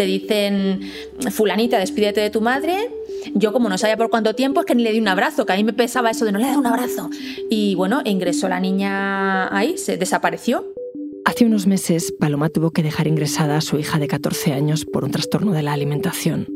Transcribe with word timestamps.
te 0.00 0.06
dicen, 0.06 0.80
fulanita, 1.30 1.78
despídete 1.78 2.22
de 2.22 2.30
tu 2.30 2.40
madre, 2.40 2.74
yo 3.34 3.52
como 3.52 3.68
no 3.68 3.76
sabía 3.76 3.98
por 3.98 4.08
cuánto 4.08 4.34
tiempo, 4.34 4.60
es 4.60 4.66
que 4.66 4.74
ni 4.74 4.82
le 4.82 4.92
di 4.92 4.98
un 4.98 5.08
abrazo, 5.08 5.44
que 5.44 5.52
a 5.52 5.56
mí 5.56 5.62
me 5.62 5.74
pesaba 5.74 6.10
eso 6.10 6.24
de 6.24 6.32
no 6.32 6.38
le 6.38 6.46
dar 6.46 6.56
un 6.56 6.64
abrazo. 6.64 7.10
Y 7.50 7.74
bueno, 7.74 8.00
ingresó 8.06 8.48
la 8.48 8.60
niña 8.60 9.54
ahí, 9.54 9.76
se 9.76 9.98
desapareció. 9.98 10.64
Hace 11.26 11.44
unos 11.44 11.66
meses, 11.66 12.14
Paloma 12.18 12.48
tuvo 12.48 12.70
que 12.70 12.82
dejar 12.82 13.08
ingresada 13.08 13.58
a 13.58 13.60
su 13.60 13.78
hija 13.78 13.98
de 13.98 14.08
14 14.08 14.54
años 14.54 14.86
por 14.86 15.04
un 15.04 15.10
trastorno 15.10 15.52
de 15.52 15.64
la 15.64 15.74
alimentación. 15.74 16.46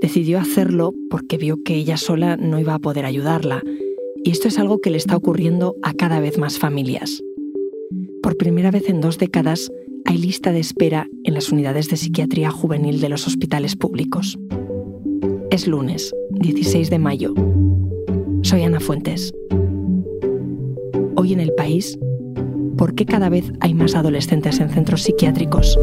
Decidió 0.00 0.40
hacerlo 0.40 0.92
porque 1.08 1.36
vio 1.36 1.62
que 1.64 1.76
ella 1.76 1.98
sola 1.98 2.36
no 2.36 2.58
iba 2.58 2.74
a 2.74 2.80
poder 2.80 3.04
ayudarla. 3.04 3.62
Y 4.24 4.32
esto 4.32 4.48
es 4.48 4.58
algo 4.58 4.80
que 4.80 4.90
le 4.90 4.96
está 4.96 5.16
ocurriendo 5.16 5.76
a 5.84 5.94
cada 5.94 6.18
vez 6.18 6.36
más 6.36 6.58
familias. 6.58 7.22
Por 8.24 8.36
primera 8.36 8.72
vez 8.72 8.88
en 8.88 9.00
dos 9.00 9.18
décadas, 9.18 9.70
hay 10.04 10.18
lista 10.18 10.52
de 10.52 10.60
espera 10.60 11.08
en 11.24 11.34
las 11.34 11.50
unidades 11.50 11.88
de 11.88 11.96
psiquiatría 11.96 12.50
juvenil 12.50 13.00
de 13.00 13.08
los 13.08 13.26
hospitales 13.26 13.76
públicos. 13.76 14.38
Es 15.50 15.66
lunes, 15.66 16.14
16 16.30 16.90
de 16.90 16.98
mayo. 16.98 17.34
Soy 18.42 18.62
Ana 18.62 18.80
Fuentes. 18.80 19.32
Hoy 21.16 21.32
en 21.32 21.40
el 21.40 21.52
país, 21.54 21.98
¿por 22.76 22.94
qué 22.94 23.06
cada 23.06 23.28
vez 23.28 23.52
hay 23.60 23.74
más 23.74 23.94
adolescentes 23.94 24.60
en 24.60 24.70
centros 24.70 25.02
psiquiátricos? 25.02 25.78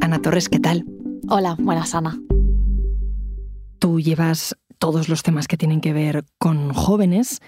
Ana 0.00 0.22
Torres, 0.22 0.48
¿qué 0.48 0.58
tal? 0.58 0.84
Hola, 1.30 1.56
buenas 1.58 1.94
Ana. 1.94 2.18
Tú 3.78 4.00
llevas 4.00 4.56
todos 4.78 5.10
los 5.10 5.22
temas 5.22 5.46
que 5.46 5.58
tienen 5.58 5.82
que 5.82 5.92
ver 5.92 6.24
con 6.38 6.72
jóvenes. 6.72 7.42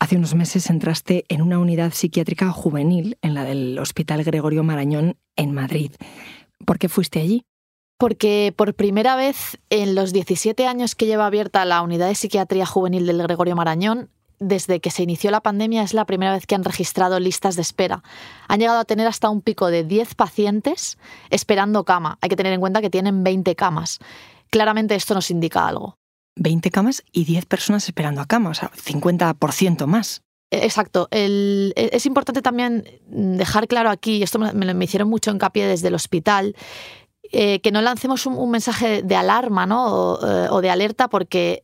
Hace 0.00 0.16
unos 0.16 0.34
meses 0.34 0.70
entraste 0.70 1.26
en 1.28 1.42
una 1.42 1.58
unidad 1.58 1.92
psiquiátrica 1.92 2.50
juvenil, 2.52 3.18
en 3.20 3.34
la 3.34 3.44
del 3.44 3.78
Hospital 3.78 4.24
Gregorio 4.24 4.64
Marañón, 4.64 5.18
en 5.36 5.52
Madrid. 5.52 5.92
¿Por 6.64 6.78
qué 6.78 6.88
fuiste 6.88 7.20
allí? 7.20 7.44
Porque 7.98 8.54
por 8.56 8.72
primera 8.72 9.14
vez 9.14 9.58
en 9.68 9.94
los 9.94 10.14
17 10.14 10.66
años 10.66 10.94
que 10.94 11.04
lleva 11.04 11.26
abierta 11.26 11.66
la 11.66 11.82
unidad 11.82 12.08
de 12.08 12.14
psiquiatría 12.14 12.64
juvenil 12.64 13.06
del 13.06 13.22
Gregorio 13.22 13.56
Marañón, 13.56 14.08
desde 14.38 14.80
que 14.80 14.90
se 14.90 15.02
inició 15.02 15.30
la 15.30 15.40
pandemia 15.40 15.82
es 15.82 15.94
la 15.94 16.04
primera 16.04 16.32
vez 16.32 16.46
que 16.46 16.54
han 16.54 16.64
registrado 16.64 17.20
listas 17.20 17.56
de 17.56 17.62
espera. 17.62 18.02
Han 18.48 18.60
llegado 18.60 18.78
a 18.78 18.84
tener 18.84 19.06
hasta 19.06 19.28
un 19.30 19.42
pico 19.42 19.68
de 19.68 19.84
10 19.84 20.14
pacientes 20.14 20.98
esperando 21.30 21.84
cama. 21.84 22.18
Hay 22.20 22.28
que 22.28 22.36
tener 22.36 22.52
en 22.52 22.60
cuenta 22.60 22.80
que 22.80 22.90
tienen 22.90 23.24
20 23.24 23.54
camas. 23.56 23.98
Claramente 24.50 24.94
esto 24.94 25.14
nos 25.14 25.30
indica 25.30 25.66
algo. 25.66 25.98
20 26.36 26.70
camas 26.70 27.02
y 27.12 27.24
10 27.24 27.46
personas 27.46 27.84
esperando 27.84 28.20
a 28.20 28.26
cama, 28.26 28.50
o 28.50 28.54
sea, 28.54 28.70
50% 28.70 29.86
más. 29.86 30.22
E, 30.50 30.64
exacto. 30.64 31.08
E, 31.10 31.72
es 31.74 32.06
importante 32.06 32.42
también 32.42 32.84
dejar 33.08 33.68
claro 33.68 33.90
aquí, 33.90 34.16
y 34.16 34.22
esto 34.22 34.38
me, 34.38 34.52
me, 34.52 34.84
hicieron 34.84 35.08
mucho 35.08 35.30
hincapié 35.30 35.66
desde 35.66 35.88
el 35.88 35.94
hospital, 35.94 36.54
eh, 37.30 37.60
que 37.60 37.72
no 37.72 37.82
lancemos 37.82 38.24
un, 38.26 38.50
mensaje 38.50 39.02
de 39.02 39.16
alarma 39.16 39.66
¿no? 39.66 39.86
o, 39.92 40.26
eh, 40.26 40.48
o 40.50 40.62
de 40.62 40.70
alerta 40.70 41.08
porque 41.08 41.62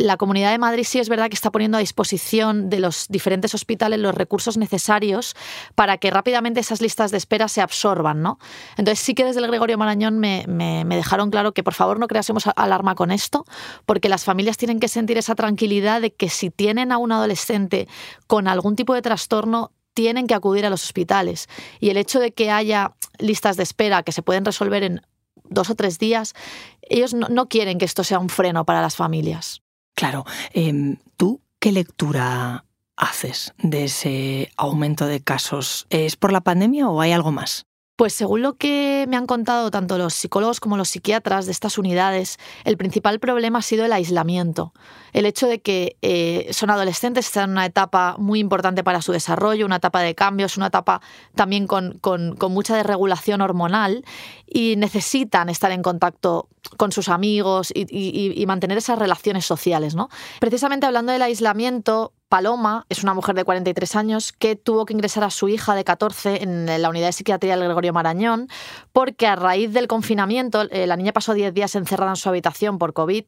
la 0.00 0.16
Comunidad 0.16 0.50
de 0.50 0.58
Madrid 0.58 0.84
sí 0.84 0.98
es 0.98 1.10
verdad 1.10 1.28
que 1.28 1.34
está 1.34 1.50
poniendo 1.50 1.76
a 1.76 1.80
disposición 1.80 2.70
de 2.70 2.80
los 2.80 3.06
diferentes 3.08 3.54
hospitales 3.54 4.00
los 4.00 4.14
recursos 4.14 4.56
necesarios 4.56 5.36
para 5.74 5.98
que 5.98 6.10
rápidamente 6.10 6.60
esas 6.60 6.80
listas 6.80 7.10
de 7.10 7.18
espera 7.18 7.48
se 7.48 7.60
absorban, 7.60 8.22
¿no? 8.22 8.38
Entonces 8.78 8.98
sí 9.04 9.14
que 9.14 9.24
desde 9.24 9.40
el 9.40 9.46
Gregorio 9.48 9.76
Marañón 9.76 10.18
me, 10.18 10.46
dejaron 10.88 11.30
claro 11.30 11.52
que 11.52 11.62
por 11.62 11.74
favor 11.74 11.98
no 11.98 12.08
creásemos 12.08 12.44
alarma 12.56 12.94
con 12.94 13.10
esto, 13.10 13.44
porque 13.84 14.08
las 14.08 14.24
familias 14.24 14.56
tienen 14.56 14.80
que 14.80 14.88
sentir 14.88 15.18
esa 15.18 15.34
tranquilidad 15.34 16.00
de 16.00 16.14
que 16.14 16.30
si 16.30 16.50
tienen 16.50 16.92
a 16.92 16.98
un 16.98 17.12
adolescente 17.12 17.86
con 18.26 18.48
algún 18.48 18.76
tipo 18.76 18.94
de 18.94 19.02
trastorno, 19.02 19.72
tienen 19.92 20.26
que 20.26 20.34
acudir 20.34 20.64
a 20.64 20.70
los 20.70 20.82
hospitales. 20.82 21.46
Y 21.78 21.90
el 21.90 21.98
hecho 21.98 22.20
de 22.20 22.32
que 22.32 22.50
haya 22.50 22.94
listas 23.18 23.58
de 23.58 23.64
espera 23.64 24.02
que 24.02 24.12
se 24.12 24.22
pueden 24.22 24.46
resolver 24.46 24.82
en 24.82 25.02
dos 25.44 25.68
o 25.68 25.74
tres 25.74 25.98
días, 25.98 26.32
ellos 26.80 27.12
no 27.12 27.48
quieren 27.48 27.76
que 27.76 27.84
esto 27.84 28.02
sea 28.02 28.18
un 28.18 28.30
freno 28.30 28.64
para 28.64 28.80
las 28.80 28.96
familias. 28.96 29.62
Claro, 30.00 30.24
em, 30.54 30.96
¿tú 31.18 31.42
qué 31.58 31.72
lectura 31.72 32.64
haces 32.96 33.52
de 33.58 33.84
ese 33.84 34.50
aumento 34.56 35.04
de 35.04 35.20
casos? 35.20 35.86
¿Es 35.90 36.16
por 36.16 36.32
la 36.32 36.40
pandemia 36.40 36.88
o 36.88 37.02
hay 37.02 37.12
algo 37.12 37.32
más? 37.32 37.66
Pues 38.00 38.14
según 38.14 38.40
lo 38.40 38.54
que 38.54 39.04
me 39.10 39.18
han 39.18 39.26
contado 39.26 39.70
tanto 39.70 39.98
los 39.98 40.14
psicólogos 40.14 40.58
como 40.58 40.78
los 40.78 40.88
psiquiatras 40.88 41.44
de 41.44 41.52
estas 41.52 41.76
unidades, 41.76 42.38
el 42.64 42.78
principal 42.78 43.20
problema 43.20 43.58
ha 43.58 43.62
sido 43.62 43.84
el 43.84 43.92
aislamiento. 43.92 44.72
El 45.12 45.26
hecho 45.26 45.46
de 45.46 45.60
que 45.60 45.98
eh, 46.00 46.48
son 46.50 46.70
adolescentes, 46.70 47.26
están 47.26 47.44
en 47.44 47.50
una 47.50 47.66
etapa 47.66 48.16
muy 48.16 48.38
importante 48.38 48.82
para 48.82 49.02
su 49.02 49.12
desarrollo, 49.12 49.66
una 49.66 49.76
etapa 49.76 50.00
de 50.00 50.14
cambios, 50.14 50.56
una 50.56 50.68
etapa 50.68 51.02
también 51.34 51.66
con, 51.66 52.00
mucha 52.48 52.74
desregulación 52.74 53.42
hormonal 53.42 54.02
y 54.46 54.76
necesitan 54.76 55.50
estar 55.50 55.70
en 55.70 55.82
contacto 55.82 56.48
con 56.78 56.92
sus 56.92 57.10
amigos 57.10 57.70
y, 57.74 58.32
y 58.34 58.46
mantener 58.46 58.78
esas 58.78 58.98
relaciones 58.98 59.44
sociales. 59.44 59.94
¿no? 59.94 60.08
Precisamente 60.40 60.86
hablando 60.86 61.12
del 61.12 61.20
aislamiento, 61.20 62.14
Paloma 62.30 62.86
es 62.88 63.02
una 63.02 63.12
mujer 63.12 63.34
de 63.34 63.42
43 63.42 63.96
años 63.96 64.32
que 64.32 64.54
tuvo 64.54 64.86
que 64.86 64.92
ingresar 64.92 65.24
a 65.24 65.30
su 65.30 65.48
hija 65.48 65.74
de 65.74 65.82
14 65.82 66.44
en 66.44 66.80
la 66.80 66.88
unidad 66.88 67.06
de 67.06 67.12
psiquiatría 67.12 67.56
del 67.56 67.64
Gregorio 67.64 67.92
Marañón 67.92 68.46
porque 68.92 69.26
a 69.26 69.34
raíz 69.34 69.72
del 69.72 69.88
confinamiento, 69.88 70.62
eh, 70.70 70.86
la 70.86 70.94
niña 70.94 71.12
pasó 71.12 71.34
10 71.34 71.52
días 71.52 71.74
encerrada 71.74 72.12
en 72.12 72.16
su 72.16 72.28
habitación 72.28 72.78
por 72.78 72.92
COVID, 72.92 73.24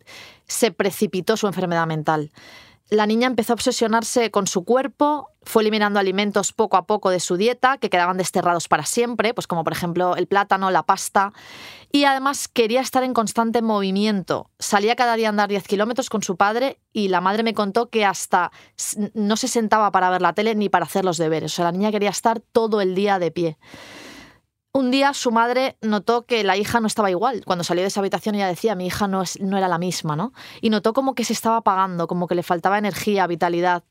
se 0.46 0.70
precipitó 0.70 1.36
su 1.36 1.48
enfermedad 1.48 1.88
mental. 1.88 2.30
La 2.92 3.06
niña 3.06 3.26
empezó 3.26 3.54
a 3.54 3.56
obsesionarse 3.56 4.30
con 4.30 4.46
su 4.46 4.66
cuerpo, 4.66 5.30
fue 5.44 5.62
eliminando 5.62 5.98
alimentos 5.98 6.52
poco 6.52 6.76
a 6.76 6.84
poco 6.84 7.08
de 7.08 7.20
su 7.20 7.38
dieta 7.38 7.78
que 7.78 7.88
quedaban 7.88 8.18
desterrados 8.18 8.68
para 8.68 8.84
siempre, 8.84 9.32
pues 9.32 9.46
como 9.46 9.64
por 9.64 9.72
ejemplo 9.72 10.14
el 10.14 10.26
plátano, 10.26 10.70
la 10.70 10.82
pasta, 10.82 11.32
y 11.90 12.04
además 12.04 12.48
quería 12.48 12.82
estar 12.82 13.02
en 13.02 13.14
constante 13.14 13.62
movimiento. 13.62 14.50
Salía 14.58 14.94
cada 14.94 15.16
día 15.16 15.28
a 15.28 15.30
andar 15.30 15.48
10 15.48 15.66
kilómetros 15.66 16.10
con 16.10 16.22
su 16.22 16.36
padre 16.36 16.80
y 16.92 17.08
la 17.08 17.22
madre 17.22 17.42
me 17.44 17.54
contó 17.54 17.88
que 17.88 18.04
hasta 18.04 18.52
no 19.14 19.38
se 19.38 19.48
sentaba 19.48 19.90
para 19.90 20.10
ver 20.10 20.20
la 20.20 20.34
tele 20.34 20.54
ni 20.54 20.68
para 20.68 20.84
hacer 20.84 21.02
los 21.02 21.16
deberes. 21.16 21.58
La 21.58 21.72
niña 21.72 21.92
quería 21.92 22.10
estar 22.10 22.40
todo 22.40 22.82
el 22.82 22.94
día 22.94 23.18
de 23.18 23.30
pie. 23.30 23.56
Un 24.74 24.90
día 24.90 25.12
su 25.12 25.30
madre 25.30 25.76
notó 25.82 26.24
que 26.24 26.44
la 26.44 26.56
hija 26.56 26.80
no 26.80 26.86
estaba 26.86 27.10
igual. 27.10 27.42
Cuando 27.44 27.62
salió 27.62 27.82
de 27.82 27.88
esa 27.88 28.00
habitación 28.00 28.34
ella 28.34 28.46
decía, 28.46 28.74
mi 28.74 28.86
hija 28.86 29.06
no, 29.06 29.22
no 29.40 29.58
era 29.58 29.68
la 29.68 29.76
misma, 29.76 30.16
¿no? 30.16 30.32
Y 30.62 30.70
notó 30.70 30.94
como 30.94 31.14
que 31.14 31.24
se 31.24 31.34
estaba 31.34 31.58
apagando, 31.58 32.06
como 32.06 32.26
que 32.26 32.34
le 32.34 32.42
faltaba 32.42 32.78
energía, 32.78 33.26
vitalidad. 33.26 33.84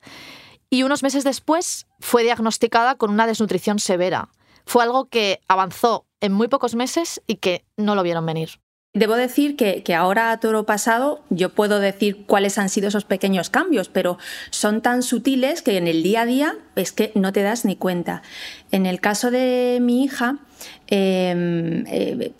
Y 0.72 0.82
unos 0.82 1.04
meses 1.04 1.24
después 1.24 1.86
fue 2.00 2.24
diagnosticada 2.24 2.96
con 2.96 3.12
una 3.12 3.28
desnutrición 3.28 3.78
severa. 3.78 4.30
Fue 4.66 4.82
algo 4.82 5.06
que 5.06 5.42
avanzó 5.48 6.08
en 6.20 6.34
muy 6.34 6.48
pocos 6.48 6.74
meses 6.74 7.22
y 7.28 7.36
que 7.36 7.64
no 7.78 7.94
lo 7.94 8.02
vieron 8.02 8.26
venir. 8.26 8.60
Debo 8.94 9.16
decir 9.16 9.56
que, 9.56 9.96
ahora 9.96 10.32
a 10.32 10.40
toro 10.42 10.66
pasado 10.66 11.24
yo 11.30 11.54
puedo 11.54 11.80
decir 11.80 12.26
cuáles 12.26 12.58
han 12.58 12.68
sido 12.68 12.90
esos 12.90 13.06
pequeños 13.06 13.50
cambios, 13.50 13.88
pero 13.88 14.18
son 14.50 14.82
tan 14.82 15.02
sutiles 15.02 15.62
que 15.62 15.78
en 15.78 15.88
el 15.88 16.04
día 16.04 16.22
a 16.22 16.26
día 16.26 16.58
es 16.76 16.92
que 16.92 17.14
no 17.16 17.32
te 17.32 17.42
das 17.42 17.64
ni 17.64 17.78
cuenta. 17.78 18.22
En 18.70 18.86
el 18.86 19.00
caso 19.00 19.32
de 19.32 19.80
mi 19.82 20.04
hija, 20.04 20.40
em, 20.88 21.84
eh, 21.88 22.32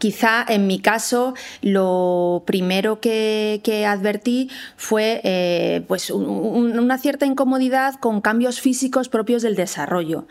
Quizá 0.00 0.46
en 0.48 0.66
mi 0.66 0.80
caso 0.80 1.34
lo 1.60 2.42
primero 2.46 3.00
que, 3.00 3.84
advertí 3.86 4.48
fue 4.78 5.20
eh, 5.24 5.82
pues 5.88 6.08
una 6.10 6.96
cierta 6.96 7.26
incomodidad 7.26 7.96
con 8.00 8.22
cambios 8.22 8.62
físicos 8.62 9.10
propios 9.10 9.42
del 9.42 9.56
desarrollo. 9.56 10.26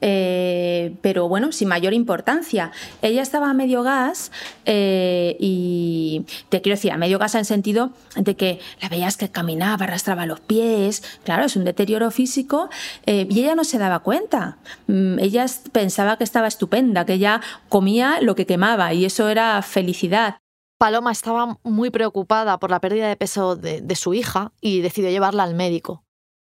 Eh, 0.00 0.96
pero 1.02 1.28
bueno, 1.28 1.52
sin 1.52 1.68
mayor 1.68 1.92
importancia. 1.92 2.72
Ella 3.02 3.22
estaba 3.22 3.50
a 3.50 3.54
medio 3.54 3.82
gas 3.82 4.32
eh, 4.64 5.36
y 5.38 6.24
te 6.48 6.62
quiero 6.62 6.76
decir, 6.76 6.92
a 6.92 6.96
medio 6.96 7.18
gas 7.18 7.34
en 7.34 7.40
el 7.40 7.46
sentido 7.46 7.90
de 8.16 8.36
que 8.36 8.60
la 8.80 8.88
veías 8.88 9.16
que 9.16 9.30
caminaba, 9.30 9.84
arrastraba 9.84 10.26
los 10.26 10.40
pies, 10.40 11.02
claro, 11.24 11.44
es 11.44 11.56
un 11.56 11.64
deterioro 11.64 12.10
físico 12.10 12.70
eh, 13.06 13.26
y 13.28 13.40
ella 13.40 13.54
no 13.54 13.64
se 13.64 13.78
daba 13.78 14.00
cuenta. 14.00 14.58
Mm, 14.86 15.18
ella 15.18 15.46
pensaba 15.72 16.16
que 16.16 16.24
estaba 16.24 16.48
estupenda, 16.48 17.04
que 17.04 17.14
ella 17.14 17.40
comía 17.68 18.20
lo 18.20 18.34
que 18.34 18.46
quemaba 18.46 18.94
y 18.94 19.04
eso 19.04 19.28
era 19.28 19.60
felicidad. 19.62 20.38
Paloma 20.78 21.12
estaba 21.12 21.58
muy 21.62 21.90
preocupada 21.90 22.58
por 22.58 22.70
la 22.70 22.80
pérdida 22.80 23.06
de 23.08 23.16
peso 23.16 23.54
de, 23.54 23.82
de 23.82 23.94
su 23.96 24.14
hija 24.14 24.52
y 24.62 24.80
decidió 24.80 25.10
llevarla 25.10 25.42
al 25.42 25.54
médico. 25.54 26.04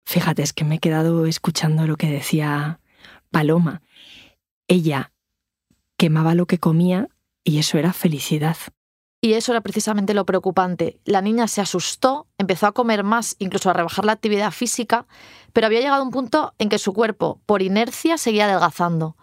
Fíjate, 0.06 0.44
es 0.44 0.54
que 0.54 0.66
me 0.66 0.76
he 0.76 0.80
quedado 0.80 1.26
escuchando 1.26 1.88
lo 1.88 1.96
que 1.96 2.12
decía 2.12 2.80
Paloma. 3.32 3.82
Ella 4.68 5.12
quemaba 5.98 6.36
lo 6.36 6.46
que 6.46 6.60
comía 6.60 7.10
y 7.44 7.60
eso 7.60 7.78
era 7.78 7.94
felicidad. 7.94 8.58
Y 9.22 9.34
eso 9.34 9.52
era 9.52 9.62
precisamente 9.62 10.14
lo 10.14 10.26
preocupante. 10.26 11.00
La 11.04 11.22
niña 11.22 11.48
se 11.48 11.60
asustó, 11.60 12.28
empezó 12.38 12.68
a 12.68 12.72
comer 12.72 13.04
más, 13.04 13.36
incluso 13.40 13.70
a 13.70 13.74
rebajar 13.74 14.06
la 14.06 14.14
actividad 14.14 14.52
física, 14.52 15.08
pero 15.52 15.68
había 15.68 15.82
llegado 15.82 16.02
a 16.02 16.06
un 16.06 16.12
punto 16.12 16.54
en 16.58 16.70
que 16.70 16.80
su 16.80 16.94
cuerpo, 16.94 17.42
por 17.46 17.62
inercia, 17.62 18.18
seguía 18.18 18.46
adelgazando. 18.46 19.18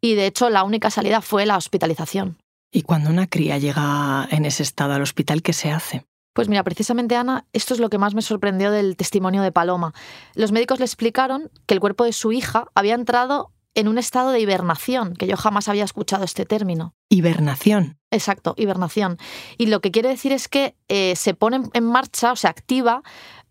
Y 0.00 0.14
de 0.14 0.26
hecho 0.26 0.48
la 0.48 0.64
única 0.64 0.90
salida 0.90 1.20
fue 1.20 1.44
la 1.44 1.58
hospitalización. 1.58 2.38
¿Y 2.70 2.82
cuando 2.82 3.10
una 3.10 3.26
cría 3.26 3.58
llega 3.58 4.26
en 4.30 4.46
ese 4.46 4.62
estado 4.62 4.94
al 4.94 5.02
hospital, 5.02 5.42
qué 5.42 5.52
se 5.52 5.70
hace? 5.70 6.06
Pues 6.34 6.48
mira, 6.48 6.64
precisamente 6.64 7.16
Ana, 7.16 7.46
esto 7.52 7.74
es 7.74 7.80
lo 7.80 7.88
que 7.88 7.96
más 7.96 8.14
me 8.14 8.20
sorprendió 8.20 8.70
del 8.70 8.96
testimonio 8.96 9.40
de 9.40 9.52
Paloma. 9.52 9.94
Los 10.34 10.52
médicos 10.52 10.80
le 10.80 10.84
explicaron 10.84 11.50
que 11.66 11.74
el 11.74 11.80
cuerpo 11.80 12.04
de 12.04 12.12
su 12.12 12.32
hija 12.32 12.66
había 12.74 12.94
entrado 12.94 13.52
en 13.74 13.88
un 13.88 13.98
estado 13.98 14.30
de 14.30 14.40
hibernación, 14.40 15.14
que 15.14 15.26
yo 15.26 15.36
jamás 15.36 15.68
había 15.68 15.84
escuchado 15.84 16.24
este 16.24 16.44
término. 16.44 16.94
Hibernación. 17.08 17.98
Exacto, 18.10 18.54
hibernación. 18.56 19.16
Y 19.58 19.66
lo 19.66 19.80
que 19.80 19.90
quiere 19.90 20.08
decir 20.08 20.32
es 20.32 20.48
que 20.48 20.76
eh, 20.88 21.14
se 21.16 21.34
pone 21.34 21.62
en 21.72 21.84
marcha 21.84 22.32
o 22.32 22.36
se 22.36 22.48
activa 22.48 23.02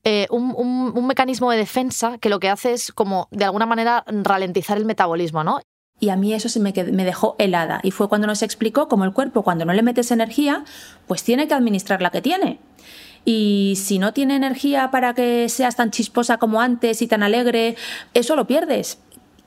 eh, 0.05 0.27
un, 0.29 1.07
mecanismo 1.07 1.51
de 1.51 1.57
defensa 1.57 2.17
que 2.17 2.27
lo 2.27 2.39
que 2.41 2.49
hace 2.49 2.73
es 2.73 2.91
como 2.91 3.29
de 3.31 3.45
alguna 3.45 3.65
manera 3.65 4.03
ralentizar 4.07 4.77
el 4.77 4.85
metabolismo, 4.85 5.45
¿no? 5.45 5.61
Y 5.99 6.09
a 6.09 6.15
mí 6.15 6.33
eso 6.33 6.49
se 6.49 6.59
me, 6.59 6.73
dejó 6.73 7.35
helada. 7.39 7.79
Y 7.83 7.91
fue 7.91 8.09
cuando 8.09 8.27
nos 8.27 8.41
explicó 8.41 8.87
cómo 8.87 9.05
el 9.05 9.13
cuerpo, 9.13 9.43
cuando 9.43 9.65
no 9.65 9.73
le 9.73 9.83
metes 9.83 10.11
energía, 10.11 10.65
pues 11.07 11.23
tiene 11.23 11.47
que 11.47 11.53
administrar 11.53 12.01
la 12.01 12.09
que 12.09 12.21
tiene. 12.21 12.59
Y 13.25 13.75
si 13.77 13.99
no 13.99 14.11
tiene 14.11 14.35
energía 14.35 14.91
para 14.91 15.13
que 15.13 15.47
seas 15.47 15.77
tan 15.77 15.91
chisposa 15.91 16.37
como 16.37 16.59
antes 16.59 17.01
y 17.01 17.07
tan 17.07 17.23
alegre, 17.23 17.77
eso 18.13 18.35
lo 18.35 18.47
pierdes. 18.47 18.99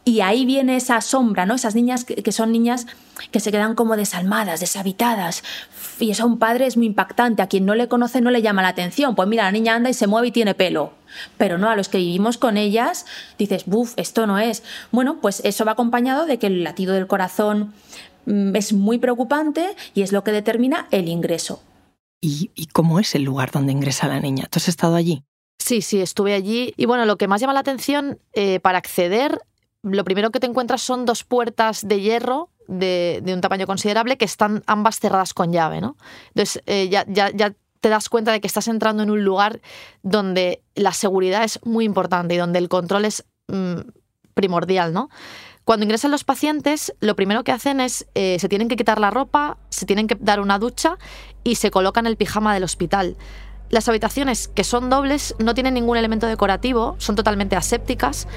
Y 0.06 0.20
ahí 0.20 0.46
viene 0.46 0.76
esa 0.76 1.00
sombra, 1.00 1.46
¿no? 1.46 1.56
Esas 1.56 1.74
niñas 1.74 2.04
que, 2.04 2.30
son 2.32 2.52
niñas 2.52 2.86
que 3.32 3.40
se 3.40 3.50
quedan 3.50 3.74
como 3.74 3.96
desalmadas, 3.96 4.60
deshabitadas. 4.60 5.42
Y 5.98 6.12
eso 6.12 6.22
a 6.22 6.26
un 6.26 6.38
padre 6.38 6.66
es 6.66 6.76
muy 6.76 6.86
impactante. 6.86 7.42
A 7.42 7.48
quien 7.48 7.66
no 7.66 7.74
le 7.74 7.88
conoce 7.88 8.20
no 8.20 8.30
le 8.30 8.40
llama 8.40 8.62
la 8.62 8.68
atención. 8.68 9.16
Pues 9.16 9.28
mira, 9.28 9.42
la 9.42 9.52
niña 9.52 9.74
anda 9.74 9.90
y 9.90 9.94
se 9.94 10.06
mueve 10.06 10.28
y 10.28 10.30
tiene 10.30 10.54
pelo. 10.54 10.92
Pero 11.38 11.58
no, 11.58 11.68
a 11.68 11.76
los 11.76 11.88
que 11.88 11.98
vivimos 11.98 12.38
con 12.38 12.56
ellas, 12.56 13.06
dices, 13.38 13.64
buf, 13.66 13.94
esto 13.96 14.26
no 14.26 14.38
es. 14.38 14.62
Bueno, 14.92 15.18
pues 15.20 15.40
eso 15.44 15.64
va 15.64 15.72
acompañado 15.72 16.26
de 16.26 16.38
que 16.38 16.46
el 16.46 16.64
latido 16.64 16.94
del 16.94 17.06
corazón 17.06 17.72
mm, 18.26 18.56
es 18.56 18.72
muy 18.72 18.98
preocupante 18.98 19.76
y 19.94 20.02
es 20.02 20.12
lo 20.12 20.24
que 20.24 20.32
determina 20.32 20.88
el 20.90 21.08
ingreso. 21.08 21.62
¿Y, 22.20 22.50
cómo 22.72 22.98
es 22.98 23.14
el 23.14 23.22
lugar 23.22 23.50
donde 23.52 23.72
ingresa 23.72 24.08
la 24.08 24.20
niña? 24.20 24.46
¿Tú 24.50 24.58
has 24.58 24.68
estado 24.68 24.96
allí? 24.96 25.22
Sí, 25.58 25.80
sí, 25.80 26.00
estuve 26.00 26.34
allí. 26.34 26.72
Y 26.76 26.86
bueno, 26.86 27.04
lo 27.04 27.16
que 27.16 27.28
más 27.28 27.40
llama 27.40 27.52
la 27.52 27.60
atención 27.60 28.18
eh, 28.32 28.58
para 28.60 28.78
acceder 28.78 29.38
lo 29.92 30.04
primero 30.04 30.30
que 30.30 30.40
te 30.40 30.46
encuentras 30.46 30.82
son 30.82 31.04
dos 31.04 31.24
puertas 31.24 31.86
de 31.86 32.00
hierro 32.00 32.50
de, 32.66 33.22
un 33.26 33.40
tamaño 33.40 33.66
considerable 33.66 34.16
que 34.16 34.24
están 34.24 34.62
ambas 34.66 34.98
cerradas 34.98 35.32
con 35.32 35.52
llave, 35.52 35.80
¿no? 35.80 35.96
Entonces 36.28 36.62
eh, 36.66 36.88
ya, 36.88 37.04
ya, 37.08 37.30
ya 37.30 37.54
te 37.86 37.90
das 37.90 38.08
cuenta 38.08 38.32
de 38.32 38.40
que 38.40 38.48
estás 38.48 38.66
entrando 38.66 39.04
en 39.04 39.10
un 39.10 39.22
lugar 39.22 39.60
donde 40.02 40.60
la 40.74 40.92
seguridad 40.92 41.44
es 41.44 41.60
muy 41.64 41.84
importante 41.84 42.34
y 42.34 42.36
donde 42.36 42.58
el 42.58 42.68
control 42.68 43.04
es 43.04 43.24
mm, 43.46 43.76
primordial, 44.34 44.92
¿no? 44.92 45.08
Cuando 45.62 45.84
ingresan 45.84 46.10
los 46.10 46.24
pacientes, 46.24 46.92
lo 46.98 47.14
primero 47.14 47.44
que 47.44 47.52
hacen 47.52 47.80
es, 47.80 48.08
eh, 48.16 48.38
se 48.40 48.48
tienen 48.48 48.66
que 48.66 48.74
quitar 48.74 48.98
la 48.98 49.12
ropa, 49.12 49.58
se 49.68 49.86
tienen 49.86 50.08
que 50.08 50.16
dar 50.18 50.40
una 50.40 50.58
ducha 50.58 50.98
y 51.44 51.54
se 51.54 51.70
colocan 51.70 52.08
el 52.08 52.16
pijama 52.16 52.54
del 52.54 52.64
hospital. 52.64 53.16
Las 53.68 53.88
habitaciones, 53.88 54.46
que 54.46 54.62
son 54.62 54.90
dobles, 54.90 55.34
no 55.40 55.52
tienen 55.54 55.74
ningún 55.74 55.96
elemento 55.96 56.28
decorativo, 56.28 56.94
son 56.98 57.16
totalmente 57.16 57.56
asépticas 57.56 58.28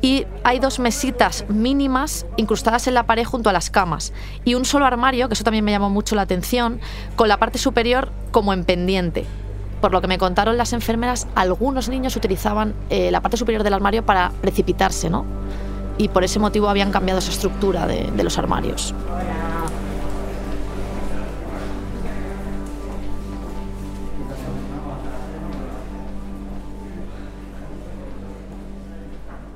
y 0.00 0.26
hay 0.44 0.60
dos 0.60 0.78
mesitas 0.78 1.44
mínimas 1.48 2.24
incrustadas 2.36 2.86
en 2.86 2.94
la 2.94 3.04
pared 3.04 3.24
junto 3.24 3.50
a 3.50 3.52
las 3.52 3.68
camas 3.68 4.14
y 4.46 4.54
un 4.54 4.64
solo 4.64 4.86
armario, 4.86 5.28
que 5.28 5.34
eso 5.34 5.44
también 5.44 5.64
me 5.64 5.72
llamó 5.72 5.90
mucho 5.90 6.14
la 6.14 6.22
atención, 6.22 6.80
con 7.16 7.28
la 7.28 7.36
parte 7.36 7.58
superior 7.58 8.10
como 8.30 8.54
en 8.54 8.64
pendiente. 8.64 9.26
Por 9.82 9.92
lo 9.92 10.00
que 10.00 10.08
me 10.08 10.16
contaron 10.16 10.56
las 10.56 10.72
enfermeras, 10.72 11.26
algunos 11.34 11.88
niños 11.88 12.16
utilizaban 12.16 12.74
eh, 12.88 13.10
la 13.10 13.20
parte 13.20 13.36
superior 13.36 13.62
del 13.62 13.74
armario 13.74 14.04
para 14.06 14.32
precipitarse, 14.40 15.10
¿no? 15.10 15.26
Y 15.98 16.08
por 16.08 16.24
ese 16.24 16.38
motivo 16.38 16.68
habían 16.68 16.90
cambiado 16.90 17.18
esa 17.18 17.30
estructura 17.30 17.86
de, 17.86 18.10
de 18.10 18.24
los 18.24 18.38
armarios. 18.38 18.94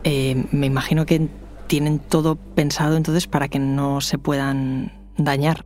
Eh, 0.04 0.44
me 0.52 0.66
imagino 0.66 1.06
que 1.06 1.28
tienen 1.66 1.98
todo 1.98 2.36
pensado 2.36 2.96
entonces 2.96 3.26
para 3.26 3.48
que 3.48 3.58
no 3.58 4.00
se 4.00 4.18
puedan 4.18 4.92
dañar. 5.16 5.64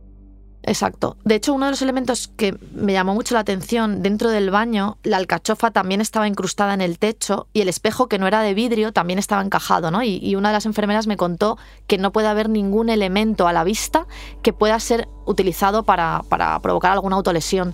Exacto. 0.67 1.15
De 1.23 1.35
hecho, 1.35 1.53
uno 1.53 1.65
de 1.65 1.71
los 1.71 1.81
elementos 1.81 2.27
que 2.27 2.53
me 2.73 2.91
llamó 2.91 3.13
mucho 3.13 3.33
la 3.33 3.39
atención 3.39 4.03
dentro 4.03 4.31
del 4.31 4.51
baño, 4.51 4.97
la 5.03 5.15
alcachofa 5.15 5.71
también 5.71 6.01
estaba 6.01 6.27
incrustada 6.27 6.73
en 6.73 6.81
el 6.81 6.99
techo 6.99 7.47
y 7.53 7.61
el 7.61 7.69
espejo, 7.69 8.09
que 8.09 8.19
no 8.19 8.27
era 8.27 8.41
de 8.41 8.53
vidrio, 8.53 8.91
también 8.91 9.17
estaba 9.17 9.41
encajado, 9.41 9.91
¿no? 9.91 10.03
Y, 10.03 10.35
una 10.35 10.49
de 10.49 10.53
las 10.53 10.65
enfermeras 10.65 11.07
me 11.07 11.15
contó 11.15 11.57
que 11.87 11.97
no 11.97 12.11
puede 12.11 12.27
haber 12.27 12.49
ningún 12.49 12.89
elemento 12.89 13.47
a 13.47 13.53
la 13.53 13.63
vista 13.63 14.07
que 14.41 14.51
pueda 14.51 14.77
ser 14.81 15.07
utilizado 15.25 15.83
para 15.83 16.21
provocar 16.61 16.91
alguna 16.91 17.15
autolesión. 17.15 17.73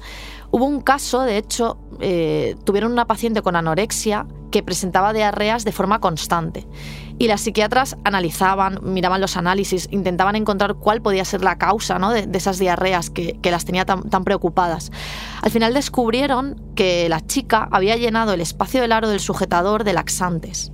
Hubo 0.55 0.65
un 0.65 0.81
caso, 0.81 1.21
de 1.21 1.37
hecho, 1.37 1.79
eh, 1.99 2.55
tuvieron 2.63 2.91
una 2.91 3.07
paciente 3.07 3.41
con 3.41 3.55
anorexia 3.55 4.27
que 4.51 4.61
presentaba 4.61 5.11
diarreas 5.11 5.65
de 5.65 5.71
forma 5.71 5.99
constante. 5.99 6.67
Y 7.17 7.25
las 7.25 7.41
psiquiatras 7.41 7.97
analizaban, 8.03 8.77
miraban 8.83 9.19
los 9.19 9.35
análisis, 9.35 9.87
intentaban 9.89 10.35
encontrar 10.35 10.75
cuál 10.75 11.01
podía 11.01 11.25
ser 11.25 11.43
la 11.43 11.57
causa 11.57 11.97
de, 11.97 12.29
esas 12.37 12.59
diarreas 12.59 13.09
que, 13.09 13.39
las 13.45 13.65
tenía 13.65 13.85
tan, 13.85 14.07
tan, 14.11 14.23
preocupadas. 14.23 14.91
Al 15.41 15.49
final 15.49 15.73
descubrieron 15.73 16.61
que 16.75 17.09
la 17.09 17.25
chica 17.25 17.67
había 17.71 17.97
llenado 17.97 18.33
el 18.33 18.41
espacio 18.41 18.79
del 18.79 18.91
aro 18.91 19.09
del 19.09 19.21
sujetador 19.21 19.83
de 19.83 19.93
laxantes. 19.93 20.71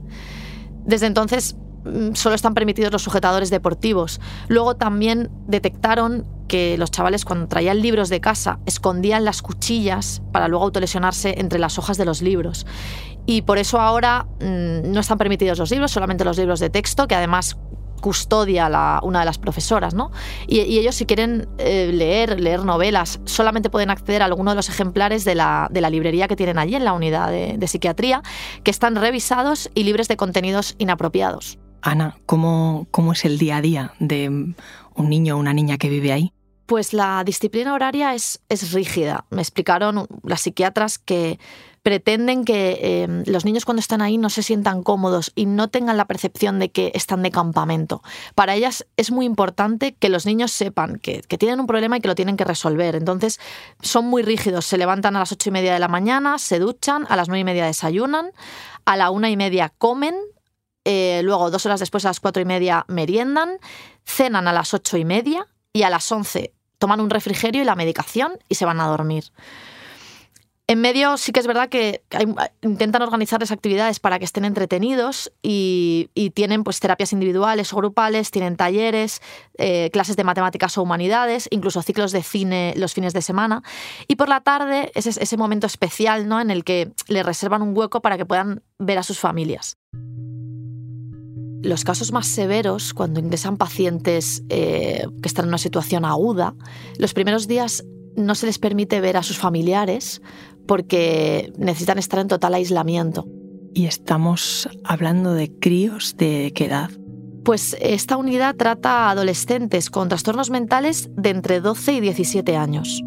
Desde 0.84 1.08
entonces 1.08 1.56
mm, 1.86 2.16
solo 2.16 2.36
están 2.36 2.54
permitidos 2.54 2.92
los 2.92 3.04
sujetadores 3.04 3.50
deportivos. 3.50 4.20
Luego 4.50 4.76
también 4.76 5.32
detectaron 5.48 6.26
que 6.50 6.78
los 6.78 6.92
chavales 6.92 7.24
cuando 7.24 7.48
traían 7.48 7.82
libros 7.82 8.10
de 8.10 8.20
casa 8.20 8.60
escondían 8.66 9.24
las 9.24 9.42
cuchillas 9.42 10.22
para 10.34 10.50
luego 10.50 10.66
autolesionarse 10.66 11.36
entre 11.38 11.60
las 11.60 11.80
hojas 11.80 11.98
de 11.98 12.04
los 12.04 12.22
libros. 12.22 12.66
Y 13.26 13.44
por 13.44 13.58
eso 13.58 13.80
ahora 13.80 14.26
mm, 14.42 14.92
no 14.92 15.00
están 15.00 15.18
permitidos 15.18 15.60
los 15.60 15.72
libros, 15.72 15.92
solamente 15.92 16.26
los 16.26 16.38
libros 16.38 16.60
de 16.60 16.70
texto, 16.70 17.08
que 17.08 17.16
además 17.16 17.56
custodia 18.00 18.70
una 19.04 19.20
de 19.20 19.26
las 19.26 19.38
profesoras, 19.38 19.94
¿no? 19.94 20.12
Y, 20.48 20.60
ellos 20.60 20.96
si 20.96 21.06
quieren 21.06 21.48
eh, 21.58 21.92
leer, 21.94 22.40
leer 22.40 22.64
novelas, 22.64 23.20
solamente 23.26 23.70
pueden 23.70 23.90
acceder 23.90 24.22
a 24.22 24.26
alguno 24.26 24.52
de 24.52 24.56
los 24.56 24.70
ejemplares 24.70 25.26
de 25.26 25.36
la, 25.36 25.68
de 25.70 25.82
la 25.82 25.90
librería 25.90 26.28
que 26.28 26.36
tienen 26.36 26.58
allí 26.58 26.76
en 26.76 26.86
la 26.86 26.94
unidad 26.94 27.30
de, 27.30 27.56
de, 27.58 27.68
psiquiatría, 27.68 28.24
que 28.64 28.72
están 28.72 28.96
revisados 28.96 29.70
y 29.76 29.84
libres 29.84 30.08
de 30.08 30.18
contenidos 30.18 30.76
inapropiados. 30.78 31.60
Ana, 31.82 32.18
¿cómo, 32.26 32.88
¿cómo 32.92 33.14
es 33.14 33.26
el 33.26 33.38
día 33.38 33.58
a 33.58 33.62
día 33.62 33.94
de 34.00 34.30
un 34.30 35.10
niño 35.10 35.36
o 35.36 35.40
una 35.40 35.54
niña 35.54 35.78
que 35.78 35.90
vive 35.90 36.12
ahí? 36.12 36.34
Pues 36.70 36.94
la 36.94 37.24
disciplina 37.24 37.74
horaria 37.74 38.14
es, 38.14 38.42
es 38.48 38.74
rígida. 38.74 39.26
Me 39.32 39.42
explicaron 39.42 40.06
las 40.22 40.42
psiquiatras 40.42 41.00
que 41.00 41.40
pretenden 41.82 42.46
que 42.46 43.02
em, 43.02 43.24
los 43.26 43.44
niños 43.44 43.66
cuando 43.66 43.80
están 43.80 44.04
ahí 44.04 44.20
no 44.20 44.30
se 44.30 44.44
sientan 44.44 44.84
cómodos 44.84 45.32
y 45.34 45.48
no 45.48 45.70
tengan 45.70 45.98
la 45.98 46.06
percepción 46.06 46.60
de 46.60 46.70
que 46.70 46.92
están 46.94 47.24
de 47.24 47.32
campamento. 47.32 48.04
Para 48.36 48.54
ellas 48.54 48.86
es 48.98 49.10
muy 49.10 49.26
importante 49.26 49.96
que 49.96 50.10
los 50.10 50.28
niños 50.28 50.52
sepan 50.52 51.00
que, 51.00 51.24
tienen 51.40 51.60
un 51.60 51.66
problema 51.66 51.98
y 51.98 52.02
que 52.02 52.08
lo 52.08 52.14
tienen 52.14 52.38
que 52.38 52.44
resolver. 52.46 52.96
Entonces 52.96 53.40
son 53.82 54.06
muy 54.06 54.22
rígidos, 54.22 54.68
se 54.68 54.78
levantan 54.78 55.16
a 55.16 55.20
las 55.20 55.32
ocho 55.32 55.50
y 55.50 55.52
media 55.52 55.74
de 55.74 55.80
la 55.80 55.88
mañana, 55.88 56.38
se 56.38 56.60
duchan, 56.60 57.08
a 57.10 57.16
las 57.16 57.30
nueve 57.30 57.40
y 57.40 57.46
media 57.46 57.66
desayunan, 57.66 58.32
a 58.86 58.96
la 58.96 59.10
una 59.10 59.32
y 59.32 59.38
media 59.38 59.74
comen, 59.76 60.14
eh, 60.86 61.22
luego 61.24 61.50
dos 61.50 61.66
horas 61.66 61.80
después 61.80 62.06
a 62.06 62.10
las 62.10 62.20
cuatro 62.20 62.44
y 62.44 62.46
media 62.46 62.86
meriendan, 62.88 63.58
cenan 64.06 64.48
a 64.48 64.54
las 64.54 64.76
ocho 64.76 64.98
y 64.98 65.04
media 65.06 65.48
y 65.74 65.82
a 65.82 65.90
las 65.90 66.12
once 66.12 66.54
toman 66.80 67.02
un 67.02 67.10
refrigerio 67.10 67.62
y 67.62 67.66
la 67.66 67.76
medicación 67.76 68.40
y 68.48 68.56
se 68.56 68.66
van 68.66 68.80
a 68.82 68.88
dormir. 68.88 69.26
En 70.70 70.82
medio 70.82 71.18
sí 71.18 71.32
que 71.32 71.40
es 71.40 71.48
verdad 71.48 71.68
que 71.68 72.04
intentan 72.62 73.02
organizarles 73.02 73.52
actividades 73.52 74.00
para 74.00 74.20
que 74.20 74.26
estén 74.26 74.46
entretenidos 74.46 75.32
y, 75.42 76.12
tienen 76.36 76.64
pues 76.64 76.80
terapias 76.80 77.12
individuales 77.12 77.74
o 77.74 77.78
grupales, 77.78 78.30
tienen 78.30 78.56
talleres, 78.56 79.20
eh, 79.58 79.90
clases 79.92 80.16
de 80.16 80.24
matemáticas 80.24 80.78
o 80.78 80.84
humanidades, 80.84 81.48
incluso 81.50 81.82
ciclos 81.82 82.12
de 82.12 82.22
cine 82.22 82.76
los 82.78 82.94
fines 82.94 83.14
de 83.14 83.24
semana. 83.24 83.64
Y 84.08 84.16
por 84.16 84.30
la 84.30 84.42
tarde 84.42 84.92
es 84.94 85.08
ese 85.08 85.38
momento 85.38 85.66
especial 85.66 86.28
¿no? 86.28 86.40
en 86.40 86.52
el 86.52 86.64
que 86.64 86.92
le 87.08 87.24
reservan 87.24 87.64
un 87.64 87.76
hueco 87.76 88.04
para 88.04 88.18
que 88.18 88.28
puedan 88.28 88.62
ver 88.78 89.00
a 89.00 89.04
sus 89.04 89.18
familias. 89.18 89.76
Los 91.62 91.84
casos 91.84 92.12
más 92.12 92.28
severos, 92.28 92.94
cuando 92.94 93.20
ingresan 93.20 93.58
pacientes 93.58 94.44
eh, 94.50 95.06
que 95.22 95.28
están 95.28 95.46
en 95.46 95.50
una 95.50 95.58
situación 95.58 96.06
aguda, 96.06 96.56
los 96.98 97.14
primeros 97.14 97.48
días 97.48 97.84
no 98.16 98.36
se 98.36 98.46
les 98.46 98.60
permite 98.60 99.02
ver 99.02 99.18
a 99.18 99.24
sus 99.24 99.38
familiares 99.38 100.22
porque 100.68 101.52
necesitan 101.58 101.98
estar 101.98 102.20
en 102.20 102.28
total 102.28 102.54
aislamiento. 102.54 103.28
¿Y 103.74 103.86
estamos 103.86 104.70
hablando 104.84 105.34
de 105.34 105.52
críos 105.52 106.16
de 106.18 106.52
qué 106.56 106.66
edad? 106.66 106.92
Pues 107.44 107.76
esta 107.80 108.18
unidad 108.18 108.56
trata 108.56 109.08
a 109.08 109.12
adolescentes 109.12 109.90
con 109.90 110.10
trastornos 110.10 110.50
mentales 110.50 111.10
de 111.16 111.30
entre 111.30 111.62
12 111.62 111.94
y 111.94 112.00
17 112.00 112.56
años. 112.56 113.02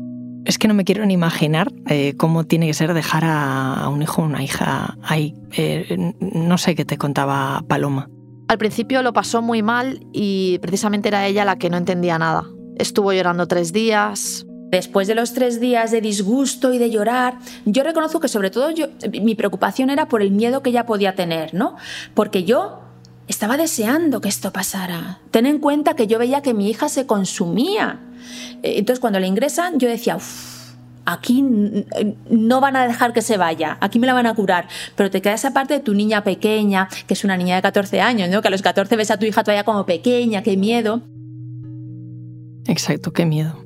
Es 0.44 0.58
que 0.58 0.66
no 0.66 0.74
me 0.74 0.84
quiero 0.84 1.06
ni 1.06 1.14
imaginar 1.14 1.72
eh, 1.88 2.14
cómo 2.16 2.44
tiene 2.44 2.66
que 2.66 2.74
ser 2.74 2.94
dejar 2.94 3.22
a, 3.24 3.88
un 3.88 4.02
hijo 4.02 4.22
o 4.22 4.24
una 4.24 4.42
hija 4.42 4.96
ahí. 5.02 5.34
Eh, 5.56 6.12
no 6.18 6.58
sé 6.58 6.74
qué 6.74 6.84
te 6.84 6.98
contaba 6.98 7.62
Paloma. 7.68 8.08
Al 8.52 8.58
principio 8.58 9.00
lo 9.00 9.14
pasó 9.14 9.40
muy 9.40 9.62
mal 9.62 10.06
y 10.12 10.58
precisamente 10.58 11.08
era 11.08 11.26
ella 11.26 11.46
la 11.46 11.56
que 11.56 11.70
no 11.70 11.78
entendía 11.78 12.18
nada. 12.18 12.44
Estuvo 12.76 13.10
llorando 13.10 13.48
tres 13.48 13.72
días, 13.72 14.44
Después 14.70 15.06
de 15.06 15.14
los 15.14 15.34
tres 15.34 15.60
días 15.60 15.90
de 15.90 16.00
disgusto 16.00 16.72
y 16.72 16.78
de 16.78 16.90
llorar, 16.90 17.38
yo 17.66 17.82
reconozco 17.82 18.20
que 18.20 18.28
sobre 18.28 18.50
todo 18.50 18.70
mi 19.22 19.34
preocupación 19.34 19.90
era 19.90 20.08
por 20.08 20.22
el 20.22 20.30
miedo 20.30 20.62
que 20.62 20.70
ella 20.70 20.86
podía 20.86 21.14
tener, 21.14 21.52
¿no? 21.52 21.76
Porque 22.14 22.44
yo 22.44 22.80
estaba 23.28 23.58
deseando 23.58 24.22
que 24.22 24.30
esto 24.30 24.50
pasara. 24.50 25.20
Ten 25.30 25.44
en 25.44 25.58
cuenta 25.58 25.94
que 25.94 26.06
yo 26.06 26.18
veía 26.18 26.40
que 26.40 26.54
mi 26.54 26.70
hija 26.70 26.88
se 26.88 27.06
consumía. 27.06 28.00
Eh, 28.62 28.78
entonces 28.78 29.00
cuando 29.00 29.20
la 29.20 29.26
ingresan 29.26 29.78
yo 29.78 29.88
decía, 29.88 30.16
aquí 31.04 31.42
no 31.42 32.60
van 32.60 32.76
a 32.76 32.86
dejar 32.86 33.12
que 33.12 33.22
se 33.22 33.36
vaya, 33.36 33.78
aquí 33.80 33.98
me 33.98 34.06
la 34.06 34.14
van 34.14 34.26
a 34.26 34.34
curar, 34.34 34.68
pero 34.96 35.10
te 35.10 35.20
queda 35.22 35.34
esa 35.34 35.52
parte 35.52 35.74
de 35.74 35.80
tu 35.80 35.94
niña 35.94 36.24
pequeña, 36.24 36.88
que 37.06 37.14
es 37.14 37.24
una 37.24 37.36
niña 37.36 37.56
de 37.56 37.62
14 37.62 38.00
años, 38.00 38.28
¿no? 38.28 38.42
que 38.42 38.48
a 38.48 38.50
los 38.50 38.62
14 38.62 38.96
ves 38.96 39.10
a 39.10 39.18
tu 39.18 39.26
hija 39.26 39.42
todavía 39.42 39.64
como 39.64 39.86
pequeña, 39.86 40.42
qué 40.42 40.56
miedo. 40.56 41.02
Exacto, 42.66 43.12
qué 43.12 43.26
miedo. 43.26 43.64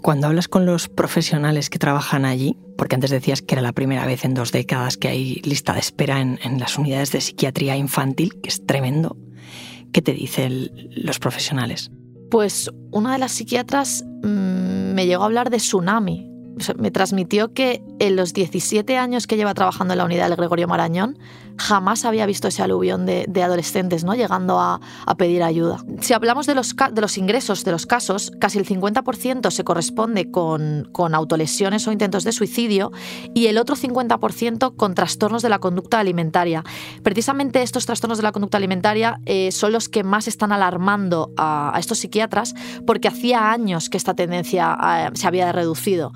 Cuando 0.00 0.28
hablas 0.28 0.46
con 0.46 0.64
los 0.64 0.88
profesionales 0.88 1.70
que 1.70 1.78
trabajan 1.78 2.24
allí, 2.24 2.56
porque 2.76 2.94
antes 2.94 3.10
decías 3.10 3.42
que 3.42 3.56
era 3.56 3.62
la 3.62 3.72
primera 3.72 4.06
vez 4.06 4.24
en 4.24 4.34
dos 4.34 4.52
décadas 4.52 4.96
que 4.96 5.08
hay 5.08 5.34
lista 5.44 5.72
de 5.72 5.80
espera 5.80 6.20
en, 6.20 6.38
las 6.60 6.78
unidades 6.78 7.10
de 7.10 7.20
psiquiatría 7.20 7.76
infantil, 7.76 8.40
que 8.40 8.48
es 8.48 8.64
tremendo, 8.64 9.16
¿qué 9.92 10.00
te 10.00 10.12
dicen 10.12 10.70
los 10.90 11.18
profesionales? 11.18 11.90
Pues 12.30 12.70
una 12.92 13.12
de 13.12 13.18
las 13.18 13.32
psiquiatras 13.32 14.04
mm, 14.22 14.94
me 14.94 15.06
llegó 15.06 15.24
a 15.24 15.26
hablar 15.26 15.50
de 15.50 15.56
tsunami. 15.56 16.27
Me 16.76 16.90
transmitió 16.90 17.52
que 17.52 17.82
en 17.98 18.16
los 18.16 18.32
17 18.32 18.96
años 18.96 19.26
que 19.26 19.36
lleva 19.36 19.54
trabajando 19.54 19.94
en 19.94 19.98
la 19.98 20.04
unidad 20.04 20.28
del 20.28 20.36
Gregorio 20.36 20.68
Marañón, 20.68 21.18
jamás 21.58 22.04
había 22.04 22.24
visto 22.24 22.48
ese 22.48 22.62
aluvión 22.62 23.04
de, 23.04 23.42
adolescentes 23.42 24.04
¿no? 24.04 24.14
llegando 24.14 24.58
a, 24.60 24.80
pedir 25.16 25.42
ayuda. 25.42 25.84
Si 26.00 26.14
hablamos 26.14 26.46
de 26.46 26.54
los, 26.54 27.18
ingresos 27.18 27.64
de 27.64 27.72
los 27.72 27.86
casos, 27.86 28.30
casi 28.38 28.58
el 28.58 28.66
50% 28.66 29.50
se 29.50 29.64
corresponde 29.64 30.30
con, 30.30 30.88
autolesiones 30.94 31.86
o 31.88 31.92
intentos 31.92 32.24
de 32.24 32.32
suicidio 32.32 32.92
y 33.34 33.46
el 33.46 33.58
otro 33.58 33.74
50% 33.74 34.76
con 34.76 34.94
trastornos 34.94 35.42
de 35.42 35.48
la 35.48 35.58
conducta 35.58 35.98
alimentaria. 35.98 36.64
Precisamente 37.02 37.62
estos 37.62 37.86
trastornos 37.86 38.18
de 38.18 38.22
la 38.22 38.32
conducta 38.32 38.58
alimentaria 38.58 39.20
eh, 39.26 39.50
son 39.50 39.72
los 39.72 39.88
que 39.88 40.04
más 40.04 40.28
están 40.28 40.52
alarmando 40.52 41.32
a, 41.36 41.74
estos 41.78 41.98
psiquiatras 41.98 42.54
porque 42.86 43.08
hacía 43.08 43.50
años 43.50 43.88
que 43.90 43.96
esta 43.96 44.14
tendencia 44.14 44.76
eh, 45.08 45.10
se 45.14 45.26
había 45.26 45.50
reducido. 45.50 46.12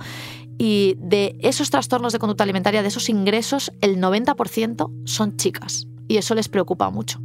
Y 0.64 0.94
de 1.00 1.34
esos 1.40 1.70
trastornos 1.70 2.12
de 2.12 2.20
conducta 2.20 2.44
alimentaria, 2.44 2.82
de 2.82 2.88
esos 2.88 3.08
ingresos, 3.08 3.72
el 3.80 4.00
90% 4.00 4.92
son 5.06 5.36
chicas. 5.36 5.88
Y 6.06 6.18
eso 6.18 6.36
les 6.36 6.48
preocupa 6.48 6.88
mucho. 6.88 7.18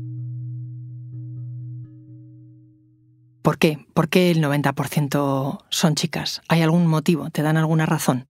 ¿Por 3.44 3.60
qué? 3.60 3.86
¿Por 3.94 4.10
qué 4.10 4.32
el 4.32 4.44
90% 4.44 5.60
son 5.70 5.94
chicas? 5.94 6.41
¿Hay 6.48 6.63
algún 6.63 6.88
motivo? 6.88 7.29
¿Te 7.29 7.44
dan 7.44 7.58
alguna 7.58 7.86
razón? 7.86 8.25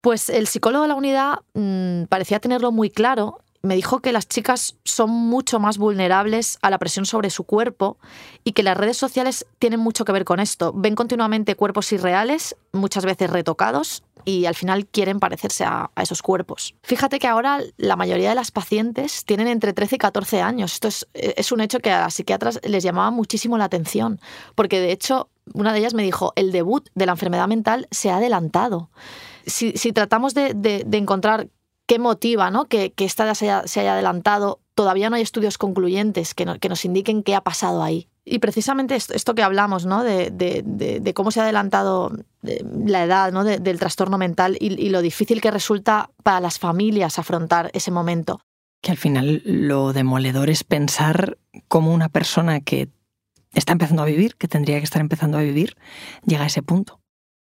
Pues 0.00 0.28
el 0.28 0.46
psicólogo 0.46 0.82
de 0.82 0.88
la 0.88 0.94
unidad 0.94 1.38
mm, 1.54 2.04
parecía 2.04 2.38
tenerlo 2.38 2.70
muy 2.70 2.88
claro 2.88 3.40
me 3.62 3.76
dijo 3.76 4.00
que 4.00 4.12
las 4.12 4.28
chicas 4.28 4.76
son 4.84 5.10
mucho 5.10 5.60
más 5.60 5.78
vulnerables 5.78 6.58
a 6.62 6.70
la 6.70 6.78
presión 6.78 7.06
sobre 7.06 7.30
su 7.30 7.44
cuerpo 7.44 7.96
y 8.42 8.52
que 8.52 8.64
las 8.64 8.76
redes 8.76 8.96
sociales 8.96 9.46
tienen 9.60 9.80
mucho 9.80 10.04
que 10.04 10.12
ver 10.12 10.24
con 10.24 10.40
esto. 10.40 10.72
Ven 10.74 10.96
continuamente 10.96 11.54
cuerpos 11.54 11.92
irreales, 11.92 12.56
muchas 12.72 13.04
veces 13.04 13.30
retocados, 13.30 14.02
y 14.24 14.46
al 14.46 14.54
final 14.54 14.86
quieren 14.86 15.20
parecerse 15.20 15.64
a, 15.64 15.90
esos 15.96 16.22
cuerpos. 16.22 16.74
Fíjate 16.82 17.18
que 17.18 17.28
ahora 17.28 17.60
la 17.76 17.96
mayoría 17.96 18.30
de 18.30 18.34
las 18.34 18.50
pacientes 18.50 19.24
tienen 19.24 19.48
entre 19.48 19.72
13 19.72 19.96
y 19.96 19.98
14 19.98 20.42
años. 20.42 20.74
Esto 20.74 20.88
es, 20.88 21.06
es 21.14 21.52
un 21.52 21.60
hecho 21.60 21.80
que 21.80 21.90
a 21.90 22.00
las 22.00 22.14
psiquiatras 22.14 22.60
les 22.64 22.82
llamaba 22.82 23.10
muchísimo 23.10 23.58
la 23.58 23.64
atención, 23.64 24.20
porque 24.54 24.80
de 24.80 24.92
hecho 24.92 25.28
una 25.54 25.72
de 25.72 25.80
ellas 25.80 25.94
me 25.94 26.02
dijo, 26.02 26.32
el 26.36 26.52
debut 26.52 26.88
de 26.94 27.06
la 27.06 27.12
enfermedad 27.12 27.48
mental 27.48 27.88
se 27.90 28.10
ha 28.10 28.16
adelantado. 28.16 28.90
Si, 29.46 29.72
tratamos 29.92 30.34
de, 30.34 30.86
encontrar 30.92 31.48
qué 31.86 31.98
motiva 31.98 32.50
¿no? 32.50 32.66
que, 32.66 32.92
esta 32.96 33.34
se 33.34 33.50
haya, 33.50 33.66
se 33.66 33.80
haya, 33.80 33.94
adelantado. 33.94 34.60
Todavía 34.74 35.10
no 35.10 35.16
hay 35.16 35.22
estudios 35.22 35.58
concluyentes 35.58 36.34
que, 36.34 36.46
nos 36.46 36.84
indiquen 36.84 37.22
qué 37.22 37.34
ha 37.34 37.40
pasado 37.40 37.82
ahí. 37.82 38.08
Y 38.24 38.38
precisamente 38.38 38.94
esto, 38.94 39.34
que 39.34 39.42
hablamos, 39.42 39.84
¿no? 39.84 40.04
De, 40.04 40.30
de, 40.30 40.62
de, 40.64 41.14
cómo 41.14 41.32
se 41.32 41.40
ha 41.40 41.42
adelantado 41.42 42.12
eh, 42.44 42.64
la 42.86 43.02
edad 43.02 43.32
¿no? 43.32 43.42
del 43.42 43.78
trastorno 43.80 44.16
mental 44.16 44.56
y, 44.60 44.80
y 44.80 44.90
lo 44.90 45.02
difícil 45.02 45.40
que 45.40 45.50
resulta 45.50 46.10
para 46.22 46.40
las 46.40 46.60
familias 46.60 47.18
afrontar 47.18 47.70
ese 47.74 47.90
momento. 47.90 48.40
Que 48.80 48.92
al 48.92 48.96
final 48.96 49.42
lo 49.44 49.92
demoledor 49.92 50.50
es 50.50 50.62
pensar 50.62 51.36
cómo 51.66 51.92
una 51.92 52.08
persona 52.08 52.60
que 52.60 52.90
está 53.54 53.72
empezando 53.72 54.02
a 54.02 54.06
vivir, 54.06 54.36
que 54.36 54.48
tendría 54.48 54.78
que 54.78 54.84
estar 54.84 55.00
empezando 55.00 55.38
a 55.38 55.42
vivir, 55.42 55.76
llega 56.24 56.44
a 56.44 56.46
ese 56.46 56.62
punto. 56.62 57.00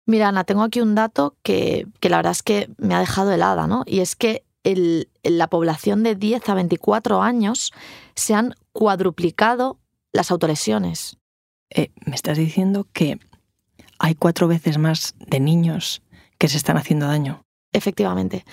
Mira, 0.05 0.29
Ana, 0.29 0.43
tengo 0.43 0.63
aquí 0.63 0.81
un 0.81 0.95
dato 0.95 1.35
que, 1.43 1.87
la 2.01 2.17
verdad 2.17 2.31
es 2.31 2.43
que 2.43 2.69
me 2.77 2.95
ha 2.95 2.99
dejado 2.99 3.31
helada, 3.31 3.67
¿no? 3.67 3.83
Y 3.85 3.99
es 3.99 4.15
que 4.15 4.43
el, 4.63 5.09
la 5.23 5.47
población 5.47 6.03
de 6.03 6.15
10 6.15 6.49
a 6.49 6.53
24 6.55 7.21
años 7.21 7.71
se 8.15 8.33
han 8.33 8.55
cuadruplicado 8.71 9.79
las 10.13 10.31
autolesiones. 10.31 11.17
Eh, 11.69 11.91
me 12.05 12.15
estás 12.15 12.37
diciendo 12.37 12.87
que 12.91 13.19
hay 13.99 14.15
cuatro 14.15 14.47
veces 14.47 14.77
más 14.77 15.15
de 15.19 15.39
niños 15.39 16.01
que 16.37 16.47
se 16.47 16.57
están 16.57 16.77
haciendo 16.77 17.07
daño. 17.07 17.43
Efectivamente. 17.73 18.43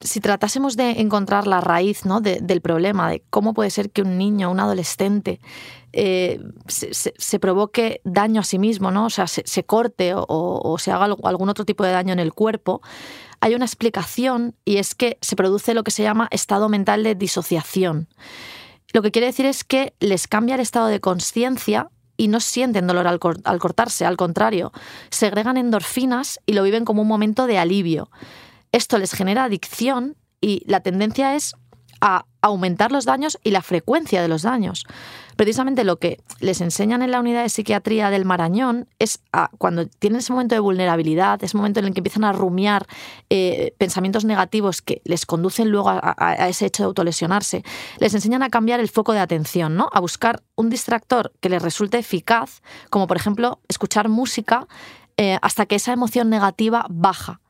Si 0.00 0.20
tratásemos 0.20 0.76
de 0.76 1.00
encontrar 1.00 1.46
la 1.46 1.60
raíz 1.60 2.04
¿no? 2.04 2.20
del 2.20 2.60
problema, 2.60 3.08
de 3.08 3.22
cómo 3.30 3.54
puede 3.54 3.70
ser 3.70 3.90
que 3.90 4.02
un 4.02 4.18
niño, 4.18 4.50
un 4.50 4.58
adolescente, 4.58 5.40
eh, 5.92 6.40
se, 6.66 7.38
provoque 7.38 8.00
daño 8.04 8.40
a 8.40 8.44
sí 8.44 8.58
mismo, 8.58 8.90
¿no? 8.90 9.06
o 9.06 9.10
sea, 9.10 9.28
se, 9.28 9.64
corte 9.64 10.12
o, 10.16 10.76
se 10.78 10.90
haga 10.90 11.04
algún 11.04 11.48
otro 11.48 11.64
tipo 11.64 11.84
de 11.84 11.92
daño 11.92 12.12
en 12.12 12.18
el 12.18 12.34
cuerpo, 12.34 12.82
hay 13.40 13.54
una 13.54 13.64
explicación 13.64 14.56
y 14.64 14.78
es 14.78 14.94
que 14.94 15.18
se 15.20 15.36
produce 15.36 15.72
lo 15.74 15.84
que 15.84 15.92
se 15.92 16.02
llama 16.02 16.26
estado 16.32 16.68
mental 16.68 17.04
de 17.04 17.14
disociación. 17.14 18.08
Lo 18.94 19.02
que 19.02 19.10
quiere 19.10 19.26
decir 19.26 19.44
es 19.44 19.64
que 19.64 19.92
les 19.98 20.28
cambia 20.28 20.54
el 20.54 20.60
estado 20.60 20.86
de 20.86 21.00
conciencia 21.00 21.90
y 22.16 22.28
no 22.28 22.38
sienten 22.38 22.86
dolor 22.86 23.08
al, 23.08 23.18
al, 23.42 23.58
cortarse, 23.58 24.06
al 24.06 24.16
contrario, 24.16 24.72
segregan 25.10 25.56
endorfinas 25.56 26.38
y 26.46 26.52
lo 26.52 26.62
viven 26.62 26.84
como 26.84 27.02
un 27.02 27.08
momento 27.08 27.48
de 27.48 27.58
alivio. 27.58 28.08
Esto 28.70 28.98
les 28.98 29.12
genera 29.12 29.42
adicción 29.42 30.16
y 30.40 30.62
la 30.66 30.78
tendencia 30.78 31.34
es 31.34 31.56
a 32.00 32.26
aumentar 32.40 32.92
los 32.92 33.04
daños 33.04 33.36
y 33.42 33.50
la 33.50 33.62
frecuencia 33.62 34.22
de 34.22 34.28
los 34.28 34.42
daños. 34.42 34.84
Precisamente 35.36 35.84
lo 35.84 35.96
que 35.96 36.20
les 36.40 36.60
enseñan 36.60 37.02
en 37.02 37.10
la 37.10 37.20
unidad 37.20 37.42
de 37.42 37.48
psiquiatría 37.48 38.10
del 38.10 38.24
Marañón 38.24 38.88
es 38.98 39.20
cuando 39.58 39.86
tienen 39.86 40.18
ese 40.18 40.32
momento 40.32 40.54
de 40.54 40.60
vulnerabilidad, 40.60 41.42
ese 41.42 41.56
momento 41.56 41.80
en 41.80 41.86
el 41.86 41.92
que 41.92 42.00
empiezan 42.00 42.24
a 42.24 42.32
rumiar 42.32 42.86
eh, 43.30 43.74
pensamientos 43.78 44.24
negativos 44.24 44.82
que 44.82 45.02
les 45.04 45.26
conducen 45.26 45.70
luego 45.70 45.90
a, 45.90 46.48
ese 46.48 46.66
hecho 46.66 46.84
de 46.84 46.88
autolesionarse, 46.88 47.64
les 47.98 48.14
enseñan 48.14 48.42
a 48.42 48.50
cambiar 48.50 48.80
el 48.80 48.88
foco 48.88 49.12
de 49.12 49.20
atención, 49.20 49.76
¿no? 49.76 49.88
a 49.92 50.00
buscar 50.00 50.42
un 50.54 50.70
distractor 50.70 51.32
que 51.40 51.48
les 51.48 51.62
resulte 51.62 51.98
eficaz, 51.98 52.62
como 52.90 53.06
por 53.06 53.16
ejemplo 53.16 53.60
escuchar 53.68 54.08
música 54.08 54.66
eh, 55.16 55.38
hasta 55.42 55.66
que 55.66 55.76
esa 55.76 55.92
emoción 55.92 56.30
negativa 56.30 56.86
baja. 56.90 57.40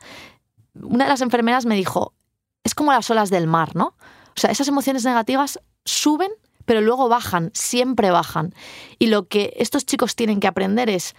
Una 0.74 1.04
de 1.04 1.10
las 1.10 1.20
enfermeras 1.20 1.66
me 1.66 1.76
dijo, 1.76 2.14
es 2.62 2.74
como 2.74 2.92
las 2.92 3.08
olas 3.10 3.30
del 3.30 3.46
mar, 3.46 3.76
¿no? 3.76 3.94
O 4.36 4.40
sea, 4.40 4.50
esas 4.50 4.68
emociones 4.68 5.04
negativas 5.04 5.60
suben, 5.84 6.30
pero 6.64 6.80
luego 6.80 7.08
bajan, 7.08 7.50
siempre 7.54 8.10
bajan. 8.10 8.54
Y 8.98 9.08
lo 9.08 9.28
que 9.28 9.54
estos 9.56 9.84
chicos 9.86 10.16
tienen 10.16 10.40
que 10.40 10.46
aprender 10.46 10.88
es 10.88 11.14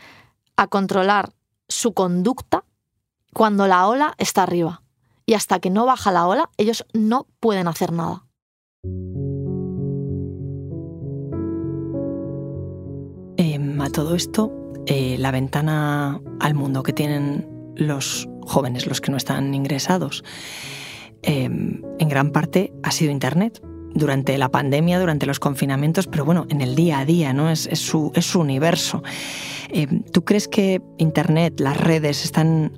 a 0.58 0.68
controlar 0.68 1.34
su 1.68 1.94
conducta 1.94 2.64
cuando 3.34 3.68
la 3.68 3.88
ola 3.88 4.14
está 4.18 4.44
arriba. 4.44 4.82
Y 5.26 5.34
hasta 5.34 5.60
que 5.60 5.70
no 5.70 5.86
baja 5.86 6.12
la 6.12 6.28
ola, 6.28 6.50
ellos 6.58 6.86
no 6.94 7.28
pueden 7.40 7.68
hacer 7.68 7.92
nada. 7.92 8.26
Em, 13.38 13.82
a 13.82 13.90
todo 13.90 14.16
esto, 14.16 14.52
eh, 14.86 15.18
la 15.18 15.32
ventana 15.32 16.22
al 16.40 16.54
mundo 16.54 16.84
que 16.84 16.94
tienen 16.94 17.48
los 17.76 18.28
jóvenes, 18.46 18.86
los 18.86 19.02
que 19.02 19.12
no 19.12 19.18
están 19.18 19.54
ingresados, 19.54 20.24
Em, 21.28 21.82
en 21.98 22.08
gran 22.08 22.32
parte 22.32 22.72
ha 22.84 22.92
sido 22.92 23.12
Internet. 23.12 23.60
Durante 23.96 24.38
la 24.38 24.50
pandemia, 24.50 25.00
durante 25.00 25.26
los 25.26 25.40
confinamientos, 25.40 26.06
pero 26.08 26.26
bueno, 26.26 26.46
en 26.50 26.62
el 26.62 26.76
día 26.76 27.00
a 27.00 27.06
día, 27.06 27.34
¿no? 27.34 27.50
Es, 27.50 27.68
su, 27.74 28.12
universo. 28.36 29.02
Em, 29.70 30.04
¿Tú 30.04 30.24
crees 30.24 30.48
que 30.48 30.82
Internet, 30.98 31.60
las 31.60 31.78
redes, 31.78 32.24
están 32.24 32.78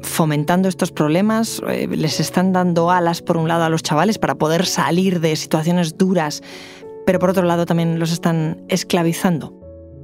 fomentando 0.00 0.68
estos 0.68 0.90
problemas? 0.90 1.62
Eh, 1.68 1.86
¿Les 1.88 2.20
están 2.20 2.52
dando 2.52 2.90
alas, 2.90 3.22
por 3.22 3.36
un 3.36 3.48
lado, 3.48 3.64
a 3.64 3.68
los 3.68 3.82
chavales 3.82 4.18
para 4.18 4.34
poder 4.36 4.66
salir 4.66 5.20
de 5.20 5.36
situaciones 5.36 5.96
duras, 5.96 6.42
pero 7.06 7.18
por 7.18 7.30
otro 7.30 7.44
lado 7.44 7.66
también 7.66 7.98
los 7.98 8.10
están 8.10 8.64
esclavizando? 8.68 9.54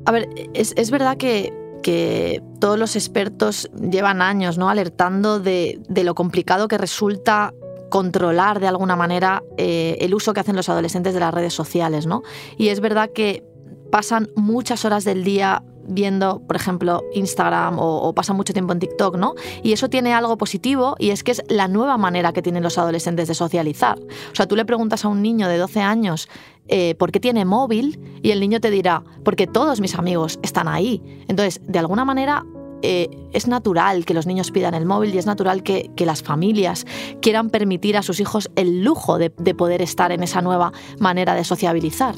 A 0.07 0.13
ver, 0.13 0.29
es 0.53 0.91
verdad 0.91 1.17
que 1.17 1.51
que 1.85 2.43
todos 2.61 2.79
los 2.79 2.97
expertos 2.97 3.71
llevan 3.79 4.23
años 4.23 4.57
¿no? 4.57 4.71
alertando 4.71 5.39
de, 5.39 5.81
lo 5.91 6.15
complicado 6.15 6.67
que 6.67 6.79
resulta 6.79 7.53
controlar 7.91 8.61
de 8.61 8.67
alguna 8.67 8.97
manera 8.97 9.43
eh, 9.57 9.97
el 10.01 10.15
uso 10.15 10.33
que 10.33 10.41
hacen 10.41 10.57
los 10.57 10.69
adolescentes 10.69 11.15
de 11.15 11.21
las 11.21 11.33
redes 11.33 11.55
sociales. 11.55 12.07
¿no? 12.07 12.23
Y 12.57 12.69
es 12.69 12.81
verdad 12.81 13.11
que 13.15 13.45
pasan 13.91 14.29
muchas 14.35 14.85
horas 14.85 15.05
del 15.05 15.25
día 15.25 15.63
viendo, 15.87 16.41
por 16.47 16.57
ejemplo, 16.57 17.03
Instagram 17.15 17.77
o, 17.79 18.13
pasan 18.15 18.37
mucho 18.37 18.53
tiempo 18.53 18.73
en 18.73 18.79
TikTok, 18.79 19.17
¿no? 19.17 19.35
Y 19.63 19.73
eso 19.73 19.89
tiene 19.89 20.15
algo 20.15 20.37
positivo 20.37 20.97
y 20.99 21.11
es 21.11 21.23
que 21.23 21.33
es 21.33 21.43
la 21.49 21.69
nueva 21.69 21.97
manera 21.97 22.33
que 22.33 22.43
tienen 22.43 22.63
los 22.63 22.79
adolescentes 22.79 23.29
de 23.29 23.35
socializar. 23.35 23.99
O 23.99 24.35
sea, 24.35 24.47
tú 24.47 24.57
le 24.57 24.65
preguntas 24.65 25.05
a 25.05 25.09
un 25.09 25.23
niño 25.23 25.49
de 25.49 25.59
12 25.59 25.81
años 25.81 26.29
eh, 26.69 26.95
por 26.95 27.13
qué 27.13 27.21
tiene 27.21 27.45
móvil 27.45 28.01
y 28.23 28.31
el 28.31 28.41
niño 28.41 28.61
te 28.61 28.71
dirá, 28.71 29.05
porque 29.25 29.47
todos 29.47 29.81
mis 29.81 29.95
amigos 29.95 30.39
están 30.43 30.69
ahí. 30.69 31.03
Entonces, 31.29 31.61
de 31.67 31.79
alguna 31.79 32.05
manera 32.05 32.45
eh, 32.87 33.09
es 33.33 33.49
natural 33.49 34.05
que 34.05 34.13
los 34.13 34.27
niños 34.27 34.51
pidan 34.51 34.75
el 34.75 34.85
móvil 34.85 35.15
y 35.15 35.19
es 35.19 35.25
natural 35.25 35.63
que, 35.63 35.91
las 36.05 36.23
familias 36.23 36.85
quieran 37.23 37.49
permitir 37.49 37.97
a 37.97 38.03
sus 38.03 38.21
hijos 38.21 38.51
el 38.57 38.85
lujo 38.85 39.17
de, 39.17 39.31
poder 39.31 39.81
estar 39.81 40.13
en 40.13 40.23
esa 40.23 40.43
nueva 40.43 40.71
manera 40.99 41.35
de 41.35 41.45
sociabilizar. 41.45 42.15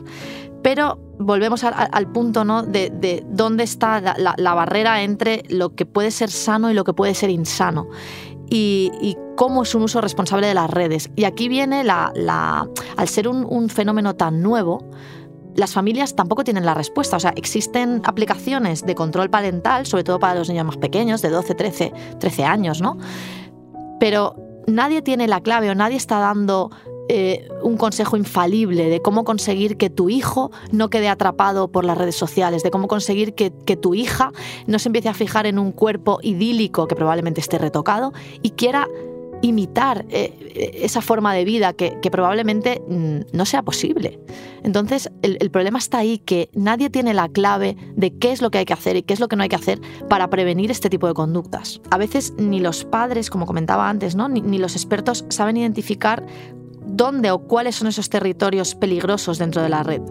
Pero 0.62 0.98
volvemos 1.20 1.62
al, 1.62 2.10
punto 2.10 2.44
¿no? 2.44 2.64
de, 2.64 3.24
dónde 3.28 3.62
está 3.62 4.00
la, 4.18 4.54
barrera 4.54 5.02
entre 5.02 5.44
lo 5.48 5.76
que 5.76 5.86
puede 5.86 6.10
ser 6.10 6.32
sano 6.32 6.68
y 6.68 6.74
lo 6.74 6.82
que 6.82 6.92
puede 6.92 7.14
ser 7.14 7.30
insano. 7.30 7.86
Y, 8.50 9.16
cómo 9.36 9.64
es 9.64 9.74
un 9.74 9.82
uso 9.82 10.00
responsable 10.00 10.46
de 10.46 10.54
las 10.54 10.70
redes. 10.70 11.10
Y 11.14 11.24
aquí 11.24 11.48
viene 11.48 11.84
la, 11.84 12.66
al 12.96 13.08
ser 13.08 13.28
un 13.28 13.68
fenómeno 13.68 14.16
tan 14.16 14.42
nuevo, 14.42 14.82
las 15.56 15.72
familias 15.72 16.14
tampoco 16.14 16.44
tienen 16.44 16.64
la 16.64 16.74
respuesta. 16.74 17.16
O 17.16 17.20
sea, 17.20 17.32
existen 17.36 18.02
aplicaciones 18.04 18.84
de 18.84 18.94
control 18.94 19.30
parental, 19.30 19.86
sobre 19.86 20.04
todo 20.04 20.18
para 20.18 20.34
los 20.34 20.48
niños 20.48 20.66
más 20.66 20.76
pequeños, 20.76 21.22
de 21.22 21.30
12, 21.30 21.54
13, 21.54 21.92
13 22.18 22.44
años, 22.44 22.80
¿no? 22.80 22.98
Pero 23.98 24.36
nadie 24.66 25.02
tiene 25.02 25.26
la 25.26 25.40
clave 25.40 25.70
o 25.70 25.74
nadie 25.74 25.96
está 25.96 26.18
dando 26.18 26.70
eh, 27.08 27.48
un 27.62 27.76
consejo 27.76 28.16
infalible 28.16 28.88
de 28.90 29.00
cómo 29.00 29.24
conseguir 29.24 29.76
que 29.76 29.90
tu 29.90 30.10
hijo 30.10 30.50
no 30.72 30.90
quede 30.90 31.08
atrapado 31.08 31.68
por 31.68 31.84
las 31.84 31.96
redes 31.96 32.16
sociales, 32.16 32.64
de 32.64 32.70
cómo 32.70 32.88
conseguir 32.88 33.34
que, 33.34 33.52
que, 33.64 33.76
tu 33.76 33.94
hija 33.94 34.32
no 34.66 34.80
se 34.80 34.88
empiece 34.88 35.08
a 35.08 35.14
fijar 35.14 35.46
en 35.46 35.60
un 35.60 35.70
cuerpo 35.70 36.18
idílico 36.22 36.88
que 36.88 36.96
probablemente 36.96 37.40
esté 37.40 37.58
retocado 37.58 38.12
y 38.42 38.50
quiera 38.50 38.88
imitar 39.42 40.06
eh, 40.08 40.72
esa 40.82 41.00
forma 41.00 41.34
de 41.34 41.44
vida 41.44 41.72
que, 41.72 41.98
probablemente 42.10 42.82
mm, 42.88 43.36
no 43.36 43.46
sea 43.46 43.62
posible. 43.62 44.18
Entonces, 44.62 45.10
el, 45.22 45.50
problema 45.50 45.78
está 45.78 45.98
ahí, 45.98 46.18
que 46.18 46.50
nadie 46.54 46.90
tiene 46.90 47.14
la 47.14 47.28
clave 47.28 47.76
de 47.94 48.16
qué 48.16 48.32
es 48.32 48.42
lo 48.42 48.50
que 48.50 48.58
hay 48.58 48.64
que 48.64 48.72
hacer 48.72 48.96
y 48.96 49.02
qué 49.02 49.14
es 49.14 49.20
lo 49.20 49.28
que 49.28 49.36
no 49.36 49.42
hay 49.42 49.48
que 49.48 49.56
hacer 49.56 49.80
para 50.08 50.30
prevenir 50.30 50.70
este 50.70 50.90
tipo 50.90 51.06
de 51.06 51.14
conductas. 51.14 51.80
A 51.90 51.98
veces 51.98 52.34
ni 52.38 52.60
los 52.60 52.84
padres, 52.84 53.30
como 53.30 53.46
comentaba 53.46 53.88
antes, 53.88 54.16
ni 54.16 54.58
los 54.58 54.74
expertos 54.74 55.24
saben 55.28 55.56
identificar 55.56 56.26
dónde 56.86 57.30
o 57.30 57.40
cuáles 57.40 57.76
son 57.76 57.88
esos 57.88 58.08
territorios 58.08 58.74
peligrosos 58.74 59.38
dentro 59.38 59.62
de 59.62 59.68
la 59.68 59.82
red. 59.82 60.02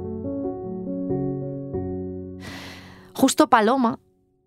Justo 3.14 3.50
Paloma 3.50 4.00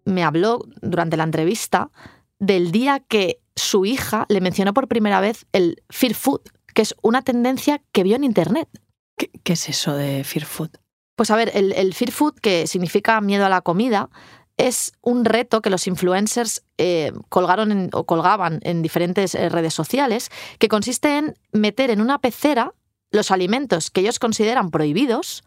me 0.05 0.23
habló 0.25 0.61
durante 0.83 1.17
la 1.17 1.25
entrevista 1.25 1.91
del 2.39 2.71
día 2.71 3.01
que 3.01 3.41
su 3.59 3.85
hija 3.85 4.27
le 4.29 4.41
mencionó 4.41 4.73
por 4.73 4.89
primera 4.89 5.21
vez 5.21 5.47
el 5.53 5.83
fear 5.91 6.15
food, 6.15 6.41
que 6.75 6.83
es 6.83 6.95
una 7.03 7.23
tendencia 7.23 7.83
que 7.93 8.03
vio 8.03 8.17
en 8.17 8.25
Internet. 8.25 8.69
¿Qué, 9.17 9.31
es 9.53 9.69
eso 9.69 9.95
de 9.95 10.25
fear 10.25 10.47
food? 10.47 10.71
Pues 11.17 11.31
a 11.31 11.37
ver, 11.37 11.51
el, 11.55 11.95
fear 11.95 12.13
food, 12.13 12.35
que 12.35 12.67
significa 12.67 13.21
miedo 13.21 13.45
a 13.45 13.49
la 13.49 13.63
comida, 13.63 14.09
es 14.57 14.93
un 15.03 15.25
reto 15.25 15.63
que 15.63 15.71
los 15.71 15.87
influencers 15.87 16.63
eh, 16.79 17.13
colgaron 17.29 17.91
o 17.93 18.05
colgaban 18.05 18.61
en 18.63 18.83
diferentes 18.83 19.35
eh, 19.35 19.49
redes 19.49 19.75
sociales, 19.75 20.31
que 20.59 20.69
consiste 20.69 21.19
en 21.19 21.35
meter 21.53 21.91
en 21.91 22.01
una 22.01 22.21
pecera 22.21 22.75
los 23.11 23.31
alimentos 23.31 23.91
que 23.91 24.01
ellos 24.01 24.19
consideran 24.19 24.71
prohibidos, 24.71 25.43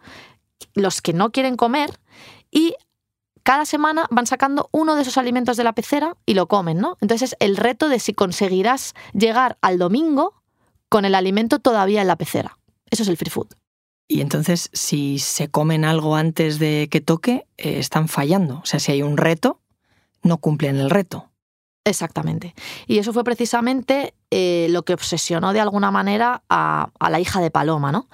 los 0.74 1.02
que 1.02 1.14
no 1.14 1.32
quieren 1.32 1.56
comer, 1.56 2.00
y 2.52 2.76
cada 3.52 3.66
semana 3.66 4.08
van 4.10 4.28
sacando 4.28 4.70
uno 4.72 4.96
de 4.96 5.02
esos 5.02 5.18
alimentos 5.18 5.58
de 5.58 5.66
la 5.66 5.74
pecera 5.74 6.16
y 6.26 6.36
lo 6.36 6.48
comen, 6.48 6.78
¿no? 6.78 6.98
Entonces 7.02 7.34
es 7.34 7.38
el 7.42 7.58
reto 7.58 7.90
de 7.90 8.00
si 8.00 8.14
conseguirás 8.14 8.94
llegar 9.12 9.58
al 9.60 9.78
domingo 9.78 10.42
con 10.88 11.04
el 11.04 11.16
alimento 11.16 11.60
todavía 11.60 12.00
en 12.00 12.08
la 12.08 12.16
pecera. 12.16 12.58
Eso 12.90 13.04
es 13.04 13.10
el 13.10 13.18
free 13.18 13.30
food. 13.30 13.48
Y 14.08 14.22
entonces, 14.22 14.70
si 14.72 15.20
se 15.20 15.50
comen 15.50 15.84
algo 15.84 16.16
antes 16.16 16.60
de 16.60 16.88
que 16.90 17.02
toque, 17.02 17.46
eh, 17.58 17.78
están 17.78 18.08
fallando. 18.08 18.62
O 18.64 18.66
sea, 18.66 18.80
si 18.80 18.94
hay 18.94 19.02
un 19.02 19.18
reto, 19.18 19.60
no 20.24 20.38
cumplen 20.38 20.78
el 20.78 20.90
reto. 20.90 21.30
Exactamente. 21.84 22.56
Y 22.88 23.00
eso 23.00 23.12
fue 23.12 23.26
precisamente 23.26 24.14
eh, 24.30 24.68
lo 24.70 24.84
que 24.84 24.94
obsesionó 24.94 25.52
de 25.52 25.60
alguna 25.60 25.92
manera 25.92 26.42
a, 26.48 26.90
a 26.98 27.10
la 27.10 27.20
hija 27.20 27.42
de 27.42 27.52
Paloma, 27.52 27.92
¿no? 27.92 28.08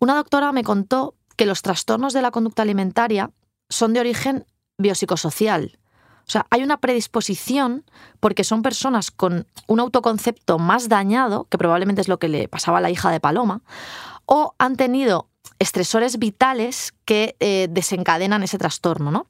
Una 0.00 0.16
doctora 0.16 0.50
me 0.50 0.64
contó 0.64 1.14
que 1.36 1.46
los 1.46 1.62
trastornos 1.62 2.12
de 2.12 2.22
la 2.22 2.32
conducta 2.32 2.62
alimentaria 2.62 3.30
son 3.68 3.92
de 3.92 4.00
origen 4.00 4.44
biopsicosocial. 4.78 5.78
O 6.26 6.30
sea, 6.30 6.46
hay 6.50 6.62
una 6.62 6.78
predisposición 6.78 7.84
porque 8.18 8.42
son 8.42 8.62
personas 8.62 9.10
con 9.10 9.46
un 9.68 9.80
autoconcepto 9.80 10.58
más 10.58 10.88
dañado, 10.88 11.46
que 11.48 11.58
probablemente 11.58 12.00
es 12.00 12.08
lo 12.08 12.18
que 12.18 12.28
le 12.28 12.48
pasaba 12.48 12.78
a 12.78 12.80
la 12.80 12.90
hija 12.90 13.10
de 13.10 13.20
Paloma, 13.20 13.62
o 14.24 14.54
han 14.58 14.76
tenido 14.76 15.28
estresores 15.58 16.18
vitales 16.18 16.94
que 17.04 17.36
eh, 17.38 17.68
desencadenan 17.70 18.42
ese 18.42 18.58
trastorno. 18.58 19.12
¿no? 19.12 19.28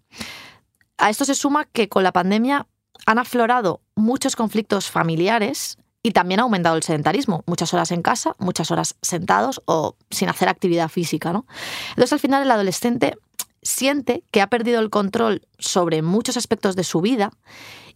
A 0.96 1.10
esto 1.10 1.24
se 1.26 1.34
suma 1.34 1.66
que 1.66 1.88
con 1.88 2.02
la 2.02 2.12
pandemia 2.12 2.66
han 3.04 3.18
aflorado 3.18 3.82
muchos 3.94 4.34
conflictos 4.34 4.90
familiares 4.90 5.76
y 6.02 6.12
también 6.12 6.40
ha 6.40 6.44
aumentado 6.44 6.76
el 6.76 6.82
sedentarismo, 6.82 7.42
muchas 7.46 7.74
horas 7.74 7.90
en 7.90 8.00
casa, 8.00 8.36
muchas 8.38 8.70
horas 8.70 8.96
sentados 9.02 9.60
o 9.66 9.96
sin 10.10 10.28
hacer 10.28 10.48
actividad 10.48 10.88
física. 10.88 11.32
¿no? 11.32 11.46
Entonces 11.90 12.12
al 12.12 12.20
final 12.20 12.42
el 12.42 12.50
adolescente 12.50 13.18
siente 13.66 14.24
que 14.30 14.40
ha 14.40 14.48
perdido 14.48 14.80
el 14.80 14.90
control 14.90 15.46
sobre 15.58 16.02
muchos 16.02 16.36
aspectos 16.36 16.76
de 16.76 16.84
su 16.84 17.00
vida 17.00 17.32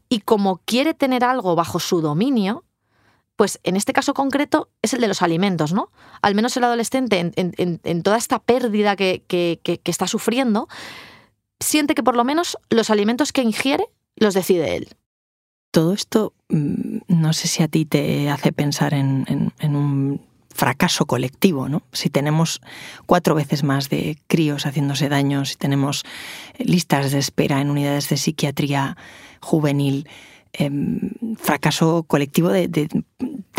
y 0.09 0.21
como 0.21 0.59
quiere 0.65 0.93
tener 0.93 1.25
algo 1.25 1.55
bajo 1.55 1.79
su 1.79 2.01
dominio, 2.01 2.65
pues 3.37 3.61
en 3.63 3.77
este 3.77 3.93
caso 3.93 4.13
concreto 4.13 4.69
es 4.83 4.93
el 4.93 5.01
de 5.01 5.09
los 5.09 5.23
alimentos, 5.23 5.73
¿no? 5.73 5.91
Al 6.21 6.35
menos 6.35 6.57
el 6.57 6.65
adolescente, 6.65 7.33
en, 7.37 8.03
toda 8.03 8.19
esta 8.19 8.39
pérdida 8.39 8.97
que, 8.97 9.23
que, 9.29 9.81
está 9.85 10.07
sufriendo, 10.07 10.69
siente 11.59 11.95
que 11.95 12.03
por 12.03 12.17
lo 12.17 12.25
menos 12.25 12.59
los 12.69 12.91
alimentos 12.91 13.33
que 13.33 13.43
ingiere 13.43 13.87
los 14.17 14.35
decide 14.35 14.77
él. 14.77 14.89
Todo 15.71 15.95
esto, 15.95 16.35
mm, 16.49 16.99
no 17.09 17.33
sé 17.33 17.49
si 17.49 17.63
a 17.63 17.69
ti 17.69 17.87
te 17.87 18.29
hace 18.29 18.53
pensar 18.53 18.93
en, 18.93 19.25
un 19.63 20.21
fracaso 20.53 21.07
colectivo, 21.07 21.69
¿no? 21.69 21.83
Si 21.93 22.11
tenemos 22.11 22.61
cuatro 23.07 23.35
veces 23.35 23.63
más 23.63 23.89
de 23.89 24.19
críos 24.27 24.67
haciéndose 24.67 25.09
daño, 25.09 25.45
si 25.45 25.57
tenemos 25.57 26.05
listas 26.59 27.13
de 27.13 27.19
espera 27.19 27.61
en 27.61 27.71
unidades 27.71 28.09
de 28.09 28.17
psiquiatría 28.17 28.97
juvenil, 29.41 30.09
em, 30.53 31.11
fracaso 31.37 32.03
colectivo 32.03 32.51
de, 32.51 32.89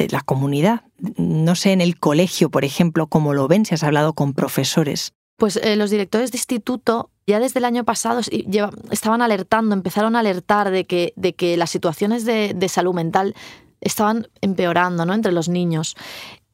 la 0.10 0.21
comunidad. 0.21 0.82
No 1.17 1.56
sé, 1.56 1.71
en 1.71 1.82
el 1.82 1.99
colegio, 1.99 2.49
por 2.49 2.65
ejemplo, 2.65 3.08
cómo 3.08 3.34
lo 3.34 3.47
ven, 3.47 3.65
si 3.65 3.75
has 3.75 3.84
hablado 3.84 4.13
con 4.13 4.34
profesores. 4.34 5.13
Pues 5.38 5.58
eh, 5.58 5.75
los 5.75 5.91
directores 5.91 6.32
de 6.32 6.38
instituto 6.38 7.12
ya 7.27 7.39
desde 7.39 7.60
el 7.60 7.65
año 7.65 7.84
pasado 7.84 8.19
estaban 8.89 9.21
alertando, 9.21 9.75
empezaron 9.75 10.15
a 10.15 10.19
alertar 10.19 10.71
de 10.71 10.86
que, 10.86 11.13
de 11.15 11.34
que 11.34 11.56
las 11.56 11.69
situaciones 11.69 12.25
de, 12.25 12.54
de 12.56 12.67
salud 12.67 12.93
mental 12.93 13.36
estaban 13.80 14.27
empeorando 14.41 15.06
¿no? 15.06 15.13
entre 15.13 15.32
los 15.32 15.49
niños. 15.49 15.95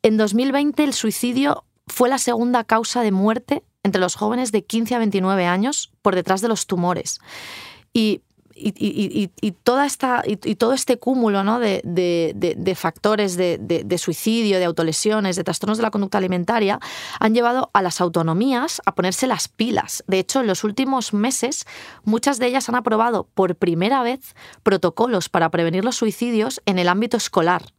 En 0.08 0.16
2020 0.16 0.86
el 0.86 0.94
suicidio 0.94 1.66
fue 1.86 2.08
la 2.08 2.18
segunda 2.18 2.64
causa 2.64 3.02
de 3.02 3.12
muerte 3.12 3.64
entre 3.84 4.00
los 4.00 4.16
jóvenes 4.16 4.54
de 4.54 4.64
15 4.64 4.96
a 4.96 5.00
29 5.00 5.46
años 5.46 5.92
por 6.02 6.16
detrás 6.16 6.40
de 6.40 6.48
los 6.48 6.66
tumores. 6.66 7.20
Y 7.92 8.22
toda 9.64 9.86
esta, 9.86 10.24
y, 10.26 10.56
todo 10.56 10.72
este 10.72 10.98
cúmulo 10.98 11.44
¿no? 11.44 11.60
de, 11.60 12.74
factores 12.78 13.36
de, 13.36 13.98
suicidio, 13.98 14.60
de 14.60 14.64
autolesiones, 14.64 15.36
de 15.36 15.44
trastornos 15.44 15.78
de 15.78 15.84
la 15.84 15.92
conducta 15.92 16.20
alimentaria, 16.20 16.80
han 17.20 17.34
llevado 17.34 17.70
a 17.74 17.82
las 17.82 18.00
autonomías 18.00 18.82
a 18.86 18.96
ponerse 18.96 19.28
las 19.28 19.50
pilas. 19.50 20.06
De 20.08 20.20
hecho, 20.20 20.40
en 20.40 20.48
los 20.48 20.64
últimos 20.64 21.14
meses, 21.14 21.66
muchas 22.06 22.40
de 22.40 22.48
ellas 22.48 22.70
han 22.70 22.76
aprobado 22.76 23.28
por 23.34 23.58
primera 23.58 24.04
vez 24.04 24.36
protocolos 24.64 25.28
para 25.28 25.52
prevenir 25.52 25.84
los 25.84 25.98
suicidios 25.98 26.62
en 26.66 26.80
el 26.80 26.88
ámbito 26.88 27.18
escolar. 27.18 27.74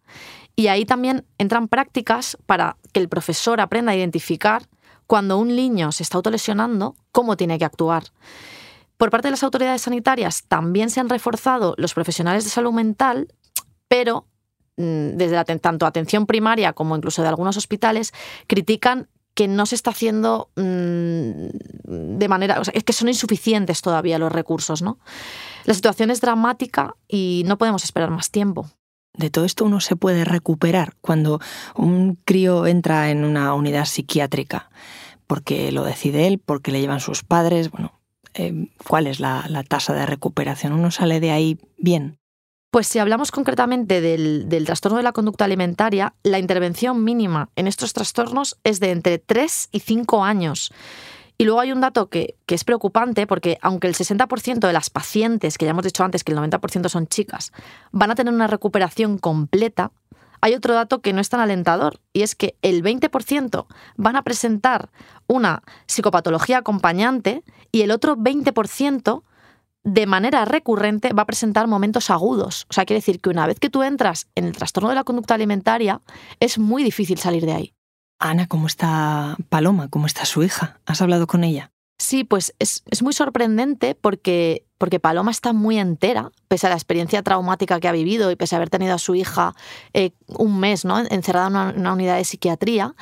Y 0.59 0.67
ahí 0.67 0.85
también 0.85 1.25
entran 1.39 1.69
prácticas 1.69 2.37
para 2.47 2.79
que 2.93 2.99
el 2.99 3.09
profesor 3.09 3.61
aprenda 3.61 3.93
a 3.93 3.95
identificar 3.95 4.67
cuando 5.07 5.39
un 5.39 5.55
niño 5.55 5.93
se 5.93 6.03
está 6.03 6.17
autolesionando, 6.19 6.97
cómo 7.13 7.37
tiene 7.37 7.61
que 7.61 7.65
actuar. 7.65 8.03
Por 8.97 9.11
parte 9.11 9.29
de 9.29 9.31
las 9.31 9.45
autoridades 9.45 9.83
sanitarias 9.83 10.43
también 10.49 10.91
se 10.91 10.99
han 10.99 11.11
reforzado 11.11 11.77
los 11.79 11.95
profesionales 11.95 12.43
de 12.43 12.51
salud 12.51 12.73
mental, 12.73 13.33
pero 13.87 14.27
mm, 14.79 15.11
desde 15.11 15.45
tanto 15.61 15.87
atención 15.87 16.27
primaria 16.27 16.73
como 16.73 16.97
incluso 16.97 17.23
de 17.23 17.29
algunos 17.29 17.57
hospitales 17.57 18.13
critican 18.49 19.09
que 19.35 19.47
no 19.47 19.65
se 19.65 19.77
está 19.77 19.91
haciendo 19.93 20.51
mm, 20.57 22.19
de 22.19 22.29
manera, 22.29 22.61
es 22.73 22.83
que 22.83 22.93
son 22.93 23.07
insuficientes 23.07 23.81
todavía 23.81 24.19
los 24.19 24.33
recursos, 24.33 24.83
¿no? 24.83 24.99
La 25.67 25.75
situación 25.75 26.11
es 26.11 26.21
dramática 26.21 26.97
y 27.07 27.45
no 27.47 27.59
podemos 27.59 27.85
esperar 27.85 28.11
más 28.11 28.33
tiempo 28.33 28.69
de 29.15 29.31
todo 29.31 29.45
esto 29.45 29.65
uno 29.65 29.81
se 29.81 29.97
puede 29.97 30.25
recuperar 30.25 30.95
cuando 31.01 31.41
un 31.75 32.17
crío 32.25 32.67
entra 32.67 33.11
en 33.11 33.25
una 33.25 33.55
unidad 33.55 33.85
psiquiátrica, 33.85 34.71
porque 35.27 35.73
lo 35.73 35.85
decide 35.85 36.27
él, 36.27 36.39
porque 36.39 36.73
le 36.73 36.81
llevan 36.81 37.01
sus 37.01 37.25
padres, 37.25 37.71
bueno, 37.71 37.93
eh, 38.35 38.69
¿cuál 38.87 39.07
es 39.07 39.21
la, 39.21 39.45
tasa 39.69 39.95
de 39.95 40.07
recuperación? 40.07 40.73
¿Uno 40.73 40.91
sale 40.91 41.21
de 41.21 41.31
ahí 41.31 41.59
bien? 41.77 42.19
Pues 42.71 42.87
si 42.87 42.99
hablamos 42.99 43.31
concretamente 43.31 44.01
del, 44.01 44.49
del, 44.49 44.67
trastorno 44.67 44.99
de 44.99 45.03
la 45.03 45.13
conducta 45.13 45.47
alimentaria, 45.47 46.15
la 46.23 46.39
intervención 46.39 47.03
mínima 47.03 47.51
en 47.57 47.67
estos 47.67 47.95
trastornos 47.95 48.59
es 48.63 48.79
de 48.79 48.91
entre 48.91 49.19
3 49.19 49.71
y 49.73 49.81
5 49.81 50.23
años. 50.23 50.71
Y 51.41 51.45
luego 51.45 51.61
hay 51.61 51.71
un 51.71 51.81
dato 51.81 52.11
que, 52.11 52.37
es 52.49 52.65
preocupante 52.65 53.29
porque 53.29 53.59
aunque 53.63 53.87
el 53.87 53.95
60% 53.95 54.59
de 54.59 54.73
las 54.73 54.91
pacientes, 54.91 55.57
que 55.57 55.65
ya 55.65 55.71
hemos 55.71 55.85
dicho 55.85 56.03
antes 56.03 56.25
que 56.25 56.33
el 56.33 56.39
90% 56.39 56.89
son 56.89 57.07
chicas, 57.07 57.53
van 57.93 58.11
a 58.11 58.17
tener 58.17 58.35
una 58.35 58.49
recuperación 58.49 59.19
completa, 59.19 59.93
hay 60.41 60.55
otro 60.55 60.75
dato 60.75 61.01
que 61.01 61.13
no 61.13 61.21
es 61.21 61.29
tan 61.29 61.39
alentador 61.39 62.01
y 62.13 62.23
es 62.23 62.35
que 62.35 62.57
el 62.63 62.83
20% 62.83 63.67
van 63.97 64.17
a 64.17 64.23
presentar 64.23 64.91
una 65.29 65.63
psicopatología 65.87 66.59
acompañante 66.59 67.45
y 67.71 67.83
el 67.83 67.93
otro 67.93 68.17
20% 68.17 69.23
de 69.85 70.07
manera 70.07 70.45
recurrente 70.45 71.13
va 71.13 71.23
a 71.23 71.27
presentar 71.27 71.69
momentos 71.69 72.11
agudos. 72.11 72.67
O 72.69 72.73
sea, 72.73 72.85
quiere 72.85 72.99
decir 72.99 73.21
que 73.21 73.31
una 73.31 73.47
vez 73.47 73.61
que 73.61 73.71
tú 73.71 73.85
entras 73.85 74.27
en 74.35 74.45
el 74.45 74.57
trastorno 74.57 74.89
de 74.89 74.97
la 74.97 75.05
conducta 75.05 75.35
alimentaria, 75.35 76.01
es 76.41 76.59
muy 76.59 76.83
difícil 76.83 77.19
salir 77.19 77.47
de 77.47 77.53
ahí. 77.53 77.78
Ana, 78.19 78.47
¿cómo 78.49 78.67
está 78.67 79.37
Paloma? 79.49 79.89
¿Cómo 79.89 80.07
está 80.07 80.25
su 80.25 80.43
hija? 80.43 80.81
¿Has 80.87 81.01
hablado 81.01 81.27
con 81.27 81.45
ella? 81.45 81.71
Sí, 81.99 82.25
pues 82.25 82.55
es, 82.59 82.83
muy 83.03 83.13
sorprendente 83.13 83.97
porque, 83.97 84.65
porque, 84.79 85.01
Paloma 85.01 85.33
está 85.33 85.53
muy 85.53 85.79
entera, 85.79 86.31
pese 86.47 86.67
a 86.67 86.71
la 86.71 86.77
experiencia 86.77 87.23
traumática 87.23 87.81
que 87.81 87.89
ha 87.89 87.93
vivido 87.93 88.31
y 88.31 88.37
pese 88.37 88.55
a 88.55 88.59
haber 88.59 88.71
tenido 88.71 88.95
a 88.95 88.99
su 88.99 89.17
hija 89.17 89.55
eh, 89.95 90.13
un 90.29 90.61
mes 90.61 90.85
¿no? 90.85 90.99
encerrada 91.11 91.71
en 91.71 91.81
una 91.81 91.93
unidad 91.93 92.17
de 92.17 92.25
psiquiatría. 92.25 92.95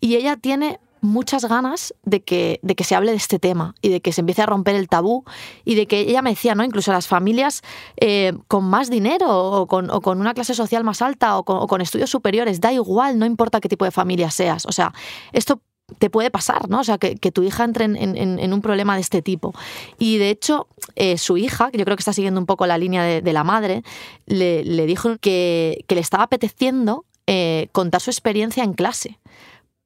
Y 0.00 0.14
ella 0.14 0.36
tiene 0.36 0.78
muchas 1.04 1.44
ganas 1.44 1.94
de 2.04 2.22
que, 2.22 2.58
de 2.62 2.74
que 2.74 2.82
se 2.82 2.94
hable 2.94 3.10
de 3.12 3.16
este 3.16 3.38
tema 3.38 3.74
y 3.82 3.90
de 3.90 4.00
que 4.00 4.12
se 4.12 4.22
empiece 4.22 4.42
a 4.42 4.46
romper 4.46 4.74
el 4.74 4.88
tabú 4.88 5.24
y 5.64 5.74
de 5.74 5.86
que 5.86 6.00
ella 6.00 6.22
me 6.22 6.30
decía, 6.30 6.54
¿no? 6.54 6.64
Incluso 6.64 6.92
las 6.92 7.06
familias 7.06 7.62
eh, 8.00 8.32
con 8.48 8.64
más 8.64 8.90
dinero 8.90 9.26
o 9.28 9.66
con, 9.66 9.90
una 10.20 10.34
clase 10.34 10.54
social 10.54 10.82
más 10.82 11.02
alta 11.02 11.38
o 11.38 11.44
con, 11.44 11.80
estudios 11.80 12.10
superiores, 12.10 12.60
da 12.60 12.72
igual, 12.72 13.18
no 13.18 13.26
importa 13.26 13.60
qué 13.60 13.68
tipo 13.68 13.84
de 13.84 13.90
familia 13.90 14.30
seas. 14.30 14.64
O 14.66 14.72
sea, 14.72 14.92
esto 15.32 15.60
te 15.98 16.08
puede 16.08 16.30
pasar, 16.30 16.70
¿no? 16.70 16.80
O 16.80 16.84
sea, 16.84 16.96
que, 16.96 17.16
tu 17.30 17.42
hija 17.42 17.64
entre 17.64 17.84
en, 17.84 18.52
un 18.52 18.60
problema 18.62 18.94
de 18.94 19.02
este 19.02 19.20
tipo. 19.20 19.52
Y 19.98 20.16
de 20.16 20.30
hecho, 20.30 20.68
eh, 20.96 21.18
su 21.18 21.36
hija, 21.36 21.70
que 21.70 21.76
yo 21.76 21.84
creo 21.84 21.96
que 21.96 22.00
está 22.00 22.14
siguiendo 22.14 22.40
un 22.40 22.46
poco 22.46 22.66
la 22.66 22.78
línea 22.78 23.02
de, 23.02 23.32
la 23.32 23.44
madre, 23.44 23.82
le, 24.24 24.86
dijo 24.86 25.18
que, 25.18 25.84
le 25.86 26.00
estaba 26.00 26.24
apeteciendo 26.24 27.04
eh, 27.26 27.68
contar 27.72 28.00
su 28.00 28.10
experiencia 28.10 28.64
en 28.64 28.72
clase 28.72 29.18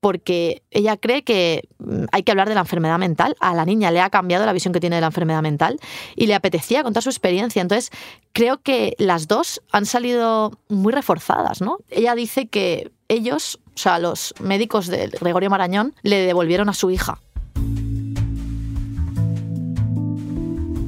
porque 0.00 0.62
ella 0.70 0.96
cree 0.96 1.24
que 1.24 1.68
mm, 1.78 2.04
hay 2.12 2.22
que 2.22 2.30
hablar 2.30 2.48
de 2.48 2.54
la 2.54 2.60
enfermedad 2.60 2.98
mental. 2.98 3.36
A 3.40 3.54
la 3.54 3.64
niña 3.64 3.90
le 3.90 4.00
ha 4.00 4.10
cambiado 4.10 4.46
la 4.46 4.52
visión 4.52 4.72
que 4.72 4.80
tiene 4.80 4.96
de 4.96 5.00
la 5.00 5.08
enfermedad 5.08 5.42
mental 5.42 5.78
y 6.16 6.26
le 6.26 6.34
apetecía 6.34 6.82
contar 6.82 7.02
su 7.02 7.10
experiencia. 7.10 7.62
Entonces, 7.62 7.90
creo 8.32 8.58
que 8.62 8.94
las 8.98 9.28
dos 9.28 9.62
han 9.72 9.86
salido 9.86 10.58
muy 10.68 10.92
reforzadas, 10.92 11.60
¿no? 11.60 11.78
Ella 11.90 12.14
dice 12.14 12.46
que 12.46 12.92
ellos, 13.08 13.58
o 13.74 13.78
sea, 13.78 13.98
los 13.98 14.34
médicos 14.40 14.86
de 14.86 15.08
Gregorio 15.20 15.50
Marañón, 15.50 15.94
le 16.02 16.20
devolvieron 16.26 16.68
a 16.68 16.74
su 16.74 16.90
hija. 16.90 17.18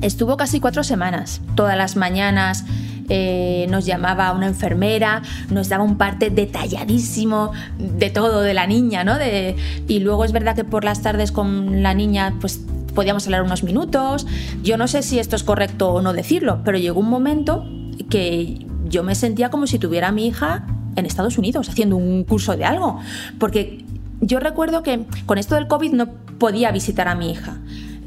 Estuvo 0.03 0.37
casi 0.39 0.61
cuatro 0.61 0.83
semanas, 0.83 1.43
todas 1.57 1.77
las 1.77 1.97
mañanas 1.97 2.65
eh, 3.11 3.67
nos 3.69 3.87
llamaba 3.87 4.33
una 4.33 4.47
enfermera, 4.47 5.23
nos 5.51 5.69
daba 5.69 5.83
un 5.83 5.99
parte 5.99 6.31
detalladísimo 6.31 7.51
de 7.79 8.09
todo 8.09 8.41
de 8.41 8.55
la 8.55 8.67
niña, 8.67 9.03
¿no? 9.03 9.19
De, 9.19 9.57
y 9.89 9.99
luego 9.99 10.25
es 10.25 10.33
verdad 10.33 10.55
que 10.55 10.65
por 10.65 10.85
las 10.85 11.03
tardes 11.03 11.33
con 11.33 11.83
la 11.83 11.93
niña, 11.93 12.37
pues 12.41 12.61
podíamos 12.95 13.27
hablar 13.27 13.43
unos 13.43 13.65
minutos. 13.65 14.27
Yo 14.63 14.77
no 14.77 14.87
sé 14.89 15.03
si 15.03 15.19
esto 15.19 15.35
es 15.37 15.43
correcto 15.43 15.93
o 15.93 16.03
no 16.03 16.13
decirlo, 16.13 16.61
pero 16.65 16.79
llegó 16.79 17.01
un 17.01 17.11
momento 17.11 17.67
que 18.09 18.65
yo 18.85 19.03
me 19.03 19.15
sentía 19.15 19.51
como 19.51 19.67
si 19.67 19.79
tuviera 19.79 20.09
a 20.09 20.13
mi 20.13 20.27
hija 20.27 20.67
en 20.97 21.05
Estados 21.05 21.37
Unidos 21.37 21.69
haciendo 21.69 21.97
un 21.97 22.25
curso 22.25 22.57
de 22.57 22.65
algo, 22.65 23.01
porque 23.39 23.85
yo 24.21 24.39
recuerdo 24.39 24.83
que 24.83 25.05
con 25.27 25.39
esto 25.39 25.55
del 25.55 25.67
COVID 25.67 25.93
no 25.93 26.09
podía 26.39 26.71
visitar 26.71 27.09
a 27.09 27.15
mi 27.15 27.33
hija 27.33 27.59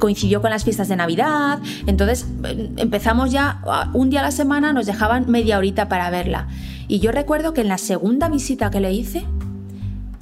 coincidió 0.03 0.41
con 0.41 0.49
las 0.49 0.65
fiestas 0.65 0.89
de 0.89 0.97
Navidad, 0.97 1.59
entonces 1.87 2.27
empezamos 2.75 3.31
ya 3.31 3.61
un 3.93 4.09
día 4.09 4.19
a 4.19 4.23
la 4.23 4.31
semana, 4.31 4.73
nos 4.73 4.85
dejaban 4.85 5.31
media 5.31 5.57
horita 5.57 5.87
para 5.87 6.09
verla. 6.09 6.49
Y 6.89 6.99
yo 6.99 7.13
recuerdo 7.13 7.53
que 7.53 7.61
en 7.61 7.69
la 7.69 7.77
segunda 7.77 8.27
visita 8.27 8.69
que 8.69 8.81
le 8.81 8.91
hice, 8.91 9.23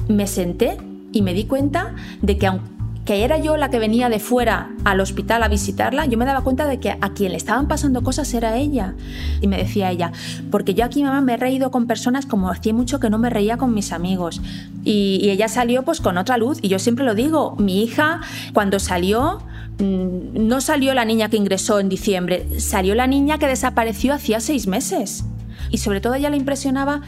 me 0.07 0.27
senté 0.27 0.77
y 1.11 1.23
me 1.23 1.33
di 1.33 1.45
cuenta 1.45 1.95
de 2.21 2.37
que 2.37 2.45
aunque 2.45 2.69
que 3.05 3.23
era 3.23 3.39
yo 3.39 3.57
la 3.57 3.71
que 3.71 3.79
venía 3.79 4.09
de 4.09 4.19
fuera 4.19 4.69
al 4.83 4.99
hospital 4.99 5.41
a 5.41 5.47
visitarla, 5.47 6.05
yo 6.05 6.19
me 6.19 6.25
daba 6.25 6.41
cuenta 6.41 6.67
de 6.67 6.79
que 6.79 6.91
a 6.91 7.13
quien 7.15 7.31
le 7.31 7.37
estaban 7.39 7.67
pasando 7.67 8.03
cosas 8.03 8.31
era 8.35 8.57
ella. 8.57 8.93
Y 9.41 9.47
me 9.47 9.57
decía 9.57 9.89
ella, 9.89 10.11
porque 10.51 10.75
yo 10.75 10.85
aquí 10.85 11.01
mamá 11.01 11.21
me 11.21 11.33
he 11.33 11.37
reído 11.37 11.71
con 11.71 11.87
personas 11.87 12.27
como 12.27 12.51
hacía 12.51 12.75
mucho 12.75 12.99
que 12.99 13.09
no 13.09 13.17
me 13.17 13.31
reía 13.31 13.57
con 13.57 13.73
mis 13.73 13.91
amigos. 13.91 14.43
Y, 14.83 15.19
y 15.23 15.31
ella 15.31 15.47
salió 15.47 15.81
pues 15.81 15.99
con 15.99 16.19
otra 16.19 16.37
luz. 16.37 16.59
Y 16.61 16.67
yo 16.67 16.77
siempre 16.77 17.03
lo 17.03 17.15
digo, 17.15 17.55
mi 17.57 17.81
hija 17.81 18.21
cuando 18.53 18.77
salió 18.79 19.41
no 19.81 20.61
salió 20.61 20.93
la 20.93 21.05
niña 21.05 21.29
que 21.29 21.37
ingresó 21.37 21.79
en 21.79 21.89
diciembre, 21.89 22.59
salió 22.59 22.95
la 22.95 23.07
niña 23.07 23.37
que 23.37 23.47
desapareció 23.47 24.13
hacía 24.13 24.39
seis 24.39 24.67
meses. 24.67 25.23
Y 25.69 25.77
sobre 25.77 26.01
todo 26.01 26.13
a 26.13 26.17
ella 26.17 26.29
le 26.29 26.37
impresionaba 26.37 27.01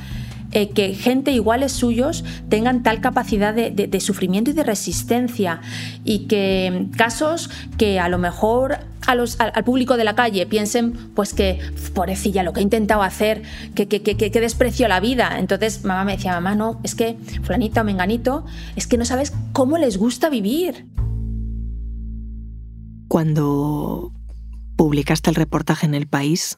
eh, 0.55 0.69
que 0.69 0.93
gente 0.93 1.31
iguales 1.31 1.71
suyos 1.71 2.23
tengan 2.47 2.83
tal 2.83 3.01
capacidad 3.01 3.55
de, 3.55 3.99
sufrimiento 3.99 4.51
y 4.51 4.53
de 4.53 4.63
resistencia. 4.63 5.61
Y 6.03 6.27
que 6.27 6.87
casos 6.95 7.49
que 7.77 7.99
a 7.99 8.07
lo 8.07 8.19
mejor 8.19 8.77
a 9.07 9.15
los, 9.15 9.39
al, 9.39 9.63
público 9.63 9.97
de 9.97 10.03
la 10.03 10.15
calle 10.15 10.45
piensen 10.45 10.93
pues 11.15 11.33
que 11.33 11.59
pobrecilla 11.93 12.43
lo 12.43 12.53
que 12.53 12.59
ha 12.59 12.63
intentado 12.63 13.01
hacer 13.01 13.41
que, 13.75 13.87
que, 13.87 14.01
que, 14.01 14.15
que 14.15 14.39
despreció 14.39 14.87
la 14.87 15.01
vida 15.01 15.35
entonces 15.39 15.83
mamá 15.83 16.05
me 16.05 16.13
decía 16.15 16.31
mamá 16.31 16.55
no 16.55 16.79
es 16.83 16.95
que 16.95 17.17
fulanita 17.41 17.81
o 17.81 17.83
menganito 17.83 18.45
es 18.77 18.87
que 18.87 18.97
no 18.97 19.03
sabes 19.03 19.33
cómo 19.51 19.77
les 19.77 19.97
gusta 19.97 20.29
vivir 20.29 20.85
cuando 23.13 24.11
publicaste 24.75 25.29
el 25.29 25.35
reportaje 25.35 25.85
en 25.85 25.93
El 25.93 26.07
País, 26.07 26.57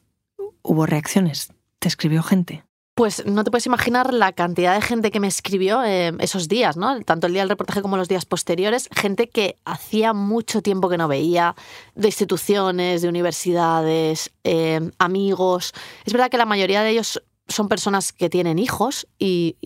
¿hubo 0.62 0.86
reacciones? 0.86 1.52
¿Te 1.80 1.86
escribió 1.86 2.22
gente? 2.22 2.64
Pues 2.94 3.26
no 3.26 3.44
te 3.44 3.50
puedes 3.50 3.66
imaginar 3.66 4.14
la 4.14 4.32
cantidad 4.32 4.74
de 4.74 4.80
gente 4.80 5.10
que 5.10 5.20
me 5.20 5.26
escribió 5.26 5.84
eh, 5.84 6.14
esos 6.18 6.48
días, 6.48 6.78
¿no? 6.78 6.98
Tanto 7.02 7.26
el 7.26 7.34
día 7.34 7.42
del 7.42 7.50
reportaje 7.50 7.82
como 7.82 7.98
los 7.98 8.08
días 8.08 8.24
posteriores. 8.24 8.88
Gente 8.90 9.28
que 9.28 9.58
hacía 9.66 10.14
mucho 10.14 10.62
tiempo 10.62 10.88
que 10.88 10.96
no 10.96 11.08
veía, 11.08 11.54
de 11.94 12.08
instituciones, 12.08 13.02
de 13.02 13.10
universidades, 13.10 14.30
eh, 14.42 14.80
amigos. 14.98 15.74
Es 16.06 16.14
verdad 16.14 16.30
que 16.30 16.38
la 16.38 16.46
mayoría 16.46 16.80
de 16.80 16.88
ellos 16.88 17.22
son 17.48 17.68
personas 17.68 18.14
que 18.14 18.30
tienen 18.30 18.58
hijos 18.58 19.06
y 19.18 19.56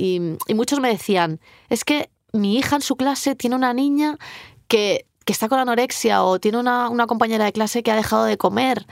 muchos 0.48 0.80
me 0.80 0.88
decían, 0.88 1.38
es 1.68 1.84
que 1.84 2.10
mi 2.32 2.58
hija 2.58 2.74
en 2.74 2.82
su 2.82 2.96
clase 2.96 3.36
tiene 3.36 3.54
una 3.54 3.74
niña 3.74 4.18
que 4.66 5.06
que 5.30 5.32
está 5.32 5.48
con 5.48 5.60
anorexia 5.60 6.24
o 6.24 6.40
tiene 6.40 6.58
una, 6.58 7.06
compañera 7.06 7.44
de 7.44 7.52
clase 7.52 7.84
que 7.84 7.92
ha 7.92 7.94
dejado 7.94 8.24
de 8.24 8.36
comer 8.36 8.84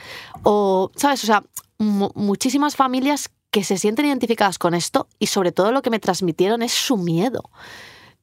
o, 0.45 0.93
¿sabes? 0.95 1.25
O 1.25 1.27
sea, 1.27 1.43
muchísimas 1.79 2.77
familias 2.77 3.31
que 3.51 3.65
se 3.65 3.77
sienten 3.77 4.07
identificadas 4.07 4.57
con 4.57 4.73
esto 4.75 5.09
y 5.19 5.27
sobre 5.27 5.51
todo 5.51 5.73
lo 5.73 5.83
que 5.83 5.91
me 5.91 5.99
transmitieron 5.99 6.63
es 6.63 6.71
su 6.71 6.97
miedo. 6.97 7.51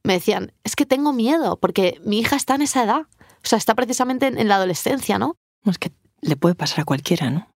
Me 0.04 0.14
decían, 0.14 0.54
es 0.64 0.78
que 0.78 0.86
tengo 0.86 1.12
miedo 1.12 1.58
porque 1.58 2.00
mi 2.06 2.20
hija 2.20 2.38
está 2.38 2.56
en 2.56 2.62
esa 2.62 2.86
edad, 2.86 3.02
o 3.02 3.48
sea, 3.48 3.58
está 3.58 3.76
precisamente 3.76 4.28
en, 4.28 4.48
la 4.48 4.56
adolescencia, 4.56 5.20
¿no? 5.20 5.36
Es 5.66 5.78
que 5.78 5.92
le 6.22 6.38
puede 6.38 6.56
pasar 6.56 6.80
a 6.80 6.86
cualquiera, 6.86 7.30
¿no? 7.30 7.50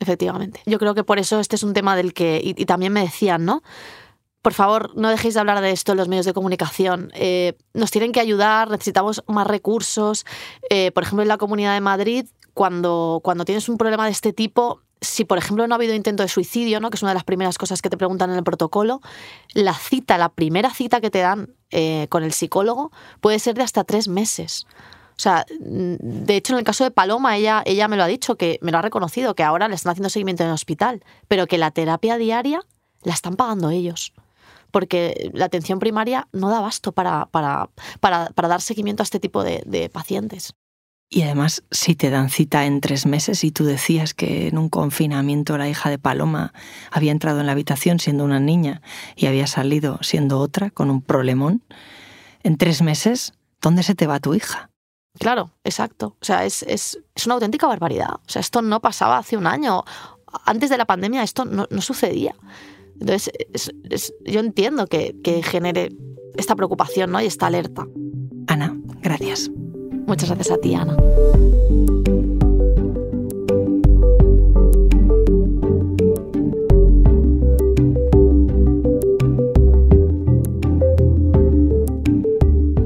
Efectivamente. 0.00 0.60
Yo 0.66 0.78
creo 0.78 0.94
que 0.94 1.04
por 1.04 1.18
eso 1.18 1.40
este 1.40 1.56
es 1.56 1.62
un 1.62 1.72
tema 1.72 1.96
del 1.96 2.12
que, 2.12 2.42
y 2.44 2.66
también 2.66 2.92
me 2.92 3.00
decían, 3.00 3.46
¿no? 3.46 3.62
Por 4.44 4.52
favor, 4.52 4.94
no 4.94 5.08
dejéis 5.08 5.32
de 5.32 5.40
hablar 5.40 5.62
de 5.62 5.70
esto 5.70 5.92
en 5.92 5.98
los 5.98 6.06
medios 6.06 6.26
de 6.26 6.34
comunicación. 6.34 7.10
Eh, 7.14 7.56
nos 7.72 7.90
tienen 7.90 8.12
que 8.12 8.20
ayudar, 8.20 8.68
necesitamos 8.68 9.24
más 9.26 9.46
recursos. 9.46 10.26
Eh, 10.68 10.90
por 10.92 11.02
ejemplo, 11.02 11.22
en 11.22 11.28
la 11.28 11.38
Comunidad 11.38 11.72
de 11.72 11.80
Madrid, 11.80 12.26
cuando, 12.52 13.22
cuando 13.24 13.46
tienes 13.46 13.70
un 13.70 13.78
problema 13.78 14.04
de 14.04 14.10
este 14.10 14.34
tipo, 14.34 14.82
si 15.00 15.24
por 15.24 15.38
ejemplo 15.38 15.66
no 15.66 15.74
ha 15.74 15.76
habido 15.76 15.94
intento 15.94 16.22
de 16.22 16.28
suicidio, 16.28 16.78
¿no? 16.78 16.90
que 16.90 16.96
es 16.96 17.02
una 17.02 17.12
de 17.12 17.14
las 17.14 17.24
primeras 17.24 17.56
cosas 17.56 17.80
que 17.80 17.88
te 17.88 17.96
preguntan 17.96 18.28
en 18.32 18.36
el 18.36 18.44
protocolo, 18.44 19.00
la 19.54 19.72
cita, 19.72 20.18
la 20.18 20.28
primera 20.28 20.68
cita 20.68 21.00
que 21.00 21.10
te 21.10 21.20
dan 21.20 21.54
eh, 21.70 22.06
con 22.10 22.22
el 22.22 22.34
psicólogo 22.34 22.92
puede 23.22 23.38
ser 23.38 23.54
de 23.54 23.62
hasta 23.62 23.84
tres 23.84 24.08
meses. 24.08 24.66
O 25.16 25.20
sea, 25.20 25.46
de 25.48 26.36
hecho, 26.36 26.52
en 26.52 26.58
el 26.58 26.64
caso 26.66 26.84
de 26.84 26.90
Paloma, 26.90 27.38
ella, 27.38 27.62
ella 27.64 27.88
me 27.88 27.96
lo 27.96 28.02
ha 28.02 28.08
dicho, 28.08 28.36
que 28.36 28.58
me 28.60 28.72
lo 28.72 28.78
ha 28.78 28.82
reconocido, 28.82 29.34
que 29.34 29.42
ahora 29.42 29.68
le 29.68 29.74
están 29.74 29.92
haciendo 29.92 30.10
seguimiento 30.10 30.42
en 30.42 30.50
el 30.50 30.54
hospital, 30.54 31.02
pero 31.28 31.46
que 31.46 31.56
la 31.56 31.70
terapia 31.70 32.18
diaria 32.18 32.60
la 33.04 33.14
están 33.14 33.36
pagando 33.36 33.70
ellos 33.70 34.12
porque 34.74 35.30
la 35.32 35.44
atención 35.44 35.78
primaria 35.78 36.26
no 36.32 36.50
da 36.50 36.58
abasto 36.58 36.90
para, 36.90 37.26
para, 37.26 37.70
para, 38.00 38.48
dar 38.48 38.60
seguimiento 38.60 39.04
a 39.04 39.04
este 39.04 39.20
tipo 39.20 39.44
de, 39.44 39.88
pacientes. 39.92 40.52
Y 41.08 41.22
además, 41.22 41.62
si 41.70 41.94
te 41.94 42.10
dan 42.10 42.28
cita 42.28 42.66
en 42.66 42.80
tres 42.80 43.06
meses 43.06 43.44
y 43.44 43.52
tú 43.52 43.64
decías 43.64 44.14
que 44.14 44.48
en 44.48 44.58
un 44.58 44.68
confinamiento 44.68 45.56
la 45.58 45.68
hija 45.68 45.90
de 45.90 45.98
Paloma 46.00 46.52
había 46.90 47.12
entrado 47.12 47.38
en 47.38 47.46
la 47.46 47.52
habitación 47.52 48.00
siendo 48.00 48.24
una 48.24 48.40
niña 48.40 48.82
y 49.14 49.26
había 49.26 49.46
salido 49.46 50.00
siendo 50.02 50.40
otra 50.40 50.70
con 50.70 50.90
un 50.90 51.02
problemón, 51.02 51.62
en 52.42 52.56
tres 52.56 52.82
meses, 52.82 53.32
¿dónde 53.62 53.84
se 53.84 53.94
te 53.94 54.08
va 54.08 54.18
tu 54.18 54.34
hija? 54.34 54.70
Claro, 55.20 55.52
exacto. 55.62 56.16
O 56.20 56.24
sea, 56.24 56.44
es, 56.44 56.64
es, 56.64 56.98
es, 57.14 57.26
una 57.26 57.36
auténtica 57.36 57.68
barbaridad. 57.68 58.14
O 58.14 58.28
sea, 58.28 58.40
esto 58.40 58.60
no 58.60 58.80
pasaba 58.80 59.18
hace 59.18 59.36
un 59.36 59.46
año. 59.46 59.84
Antes 60.44 60.68
de 60.68 60.78
la 60.78 60.84
pandemia 60.84 61.22
esto 61.22 61.44
no, 61.44 61.68
no 61.70 61.80
sucedía. 61.80 62.34
Entonces, 63.00 63.32
yo 64.24 64.40
entiendo 64.40 64.86
que, 64.86 65.16
que 65.22 65.42
genere 65.42 65.90
esta 66.36 66.56
preocupación 66.56 67.10
¿no? 67.10 67.20
y 67.20 67.26
esta 67.26 67.46
alerta. 67.46 67.86
Ana, 68.46 68.78
gracias. 69.02 69.50
Muchas 70.06 70.30
gracias 70.30 70.56
a 70.56 70.60
ti, 70.60 70.74
Ana. 70.74 70.96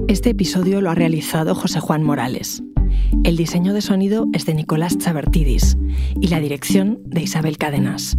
Este 0.09 0.31
episodio 0.31 0.81
lo 0.81 0.91
ha 0.91 0.95
realizado 0.95 1.55
José 1.55 1.81
Juan 1.81 2.03
Morales. 2.03 2.63
El 3.25 3.37
diseño 3.37 3.73
de 3.73 3.81
sonido 3.81 4.27
es 4.33 4.47
de 4.47 4.55
Nicolás 4.55 4.99
Chabertidis 4.99 5.79
y 6.21 6.29
la 6.29 6.41
dirección 6.41 6.99
de 7.05 7.23
Isabel 7.23 7.57
Cadenas. 7.57 8.19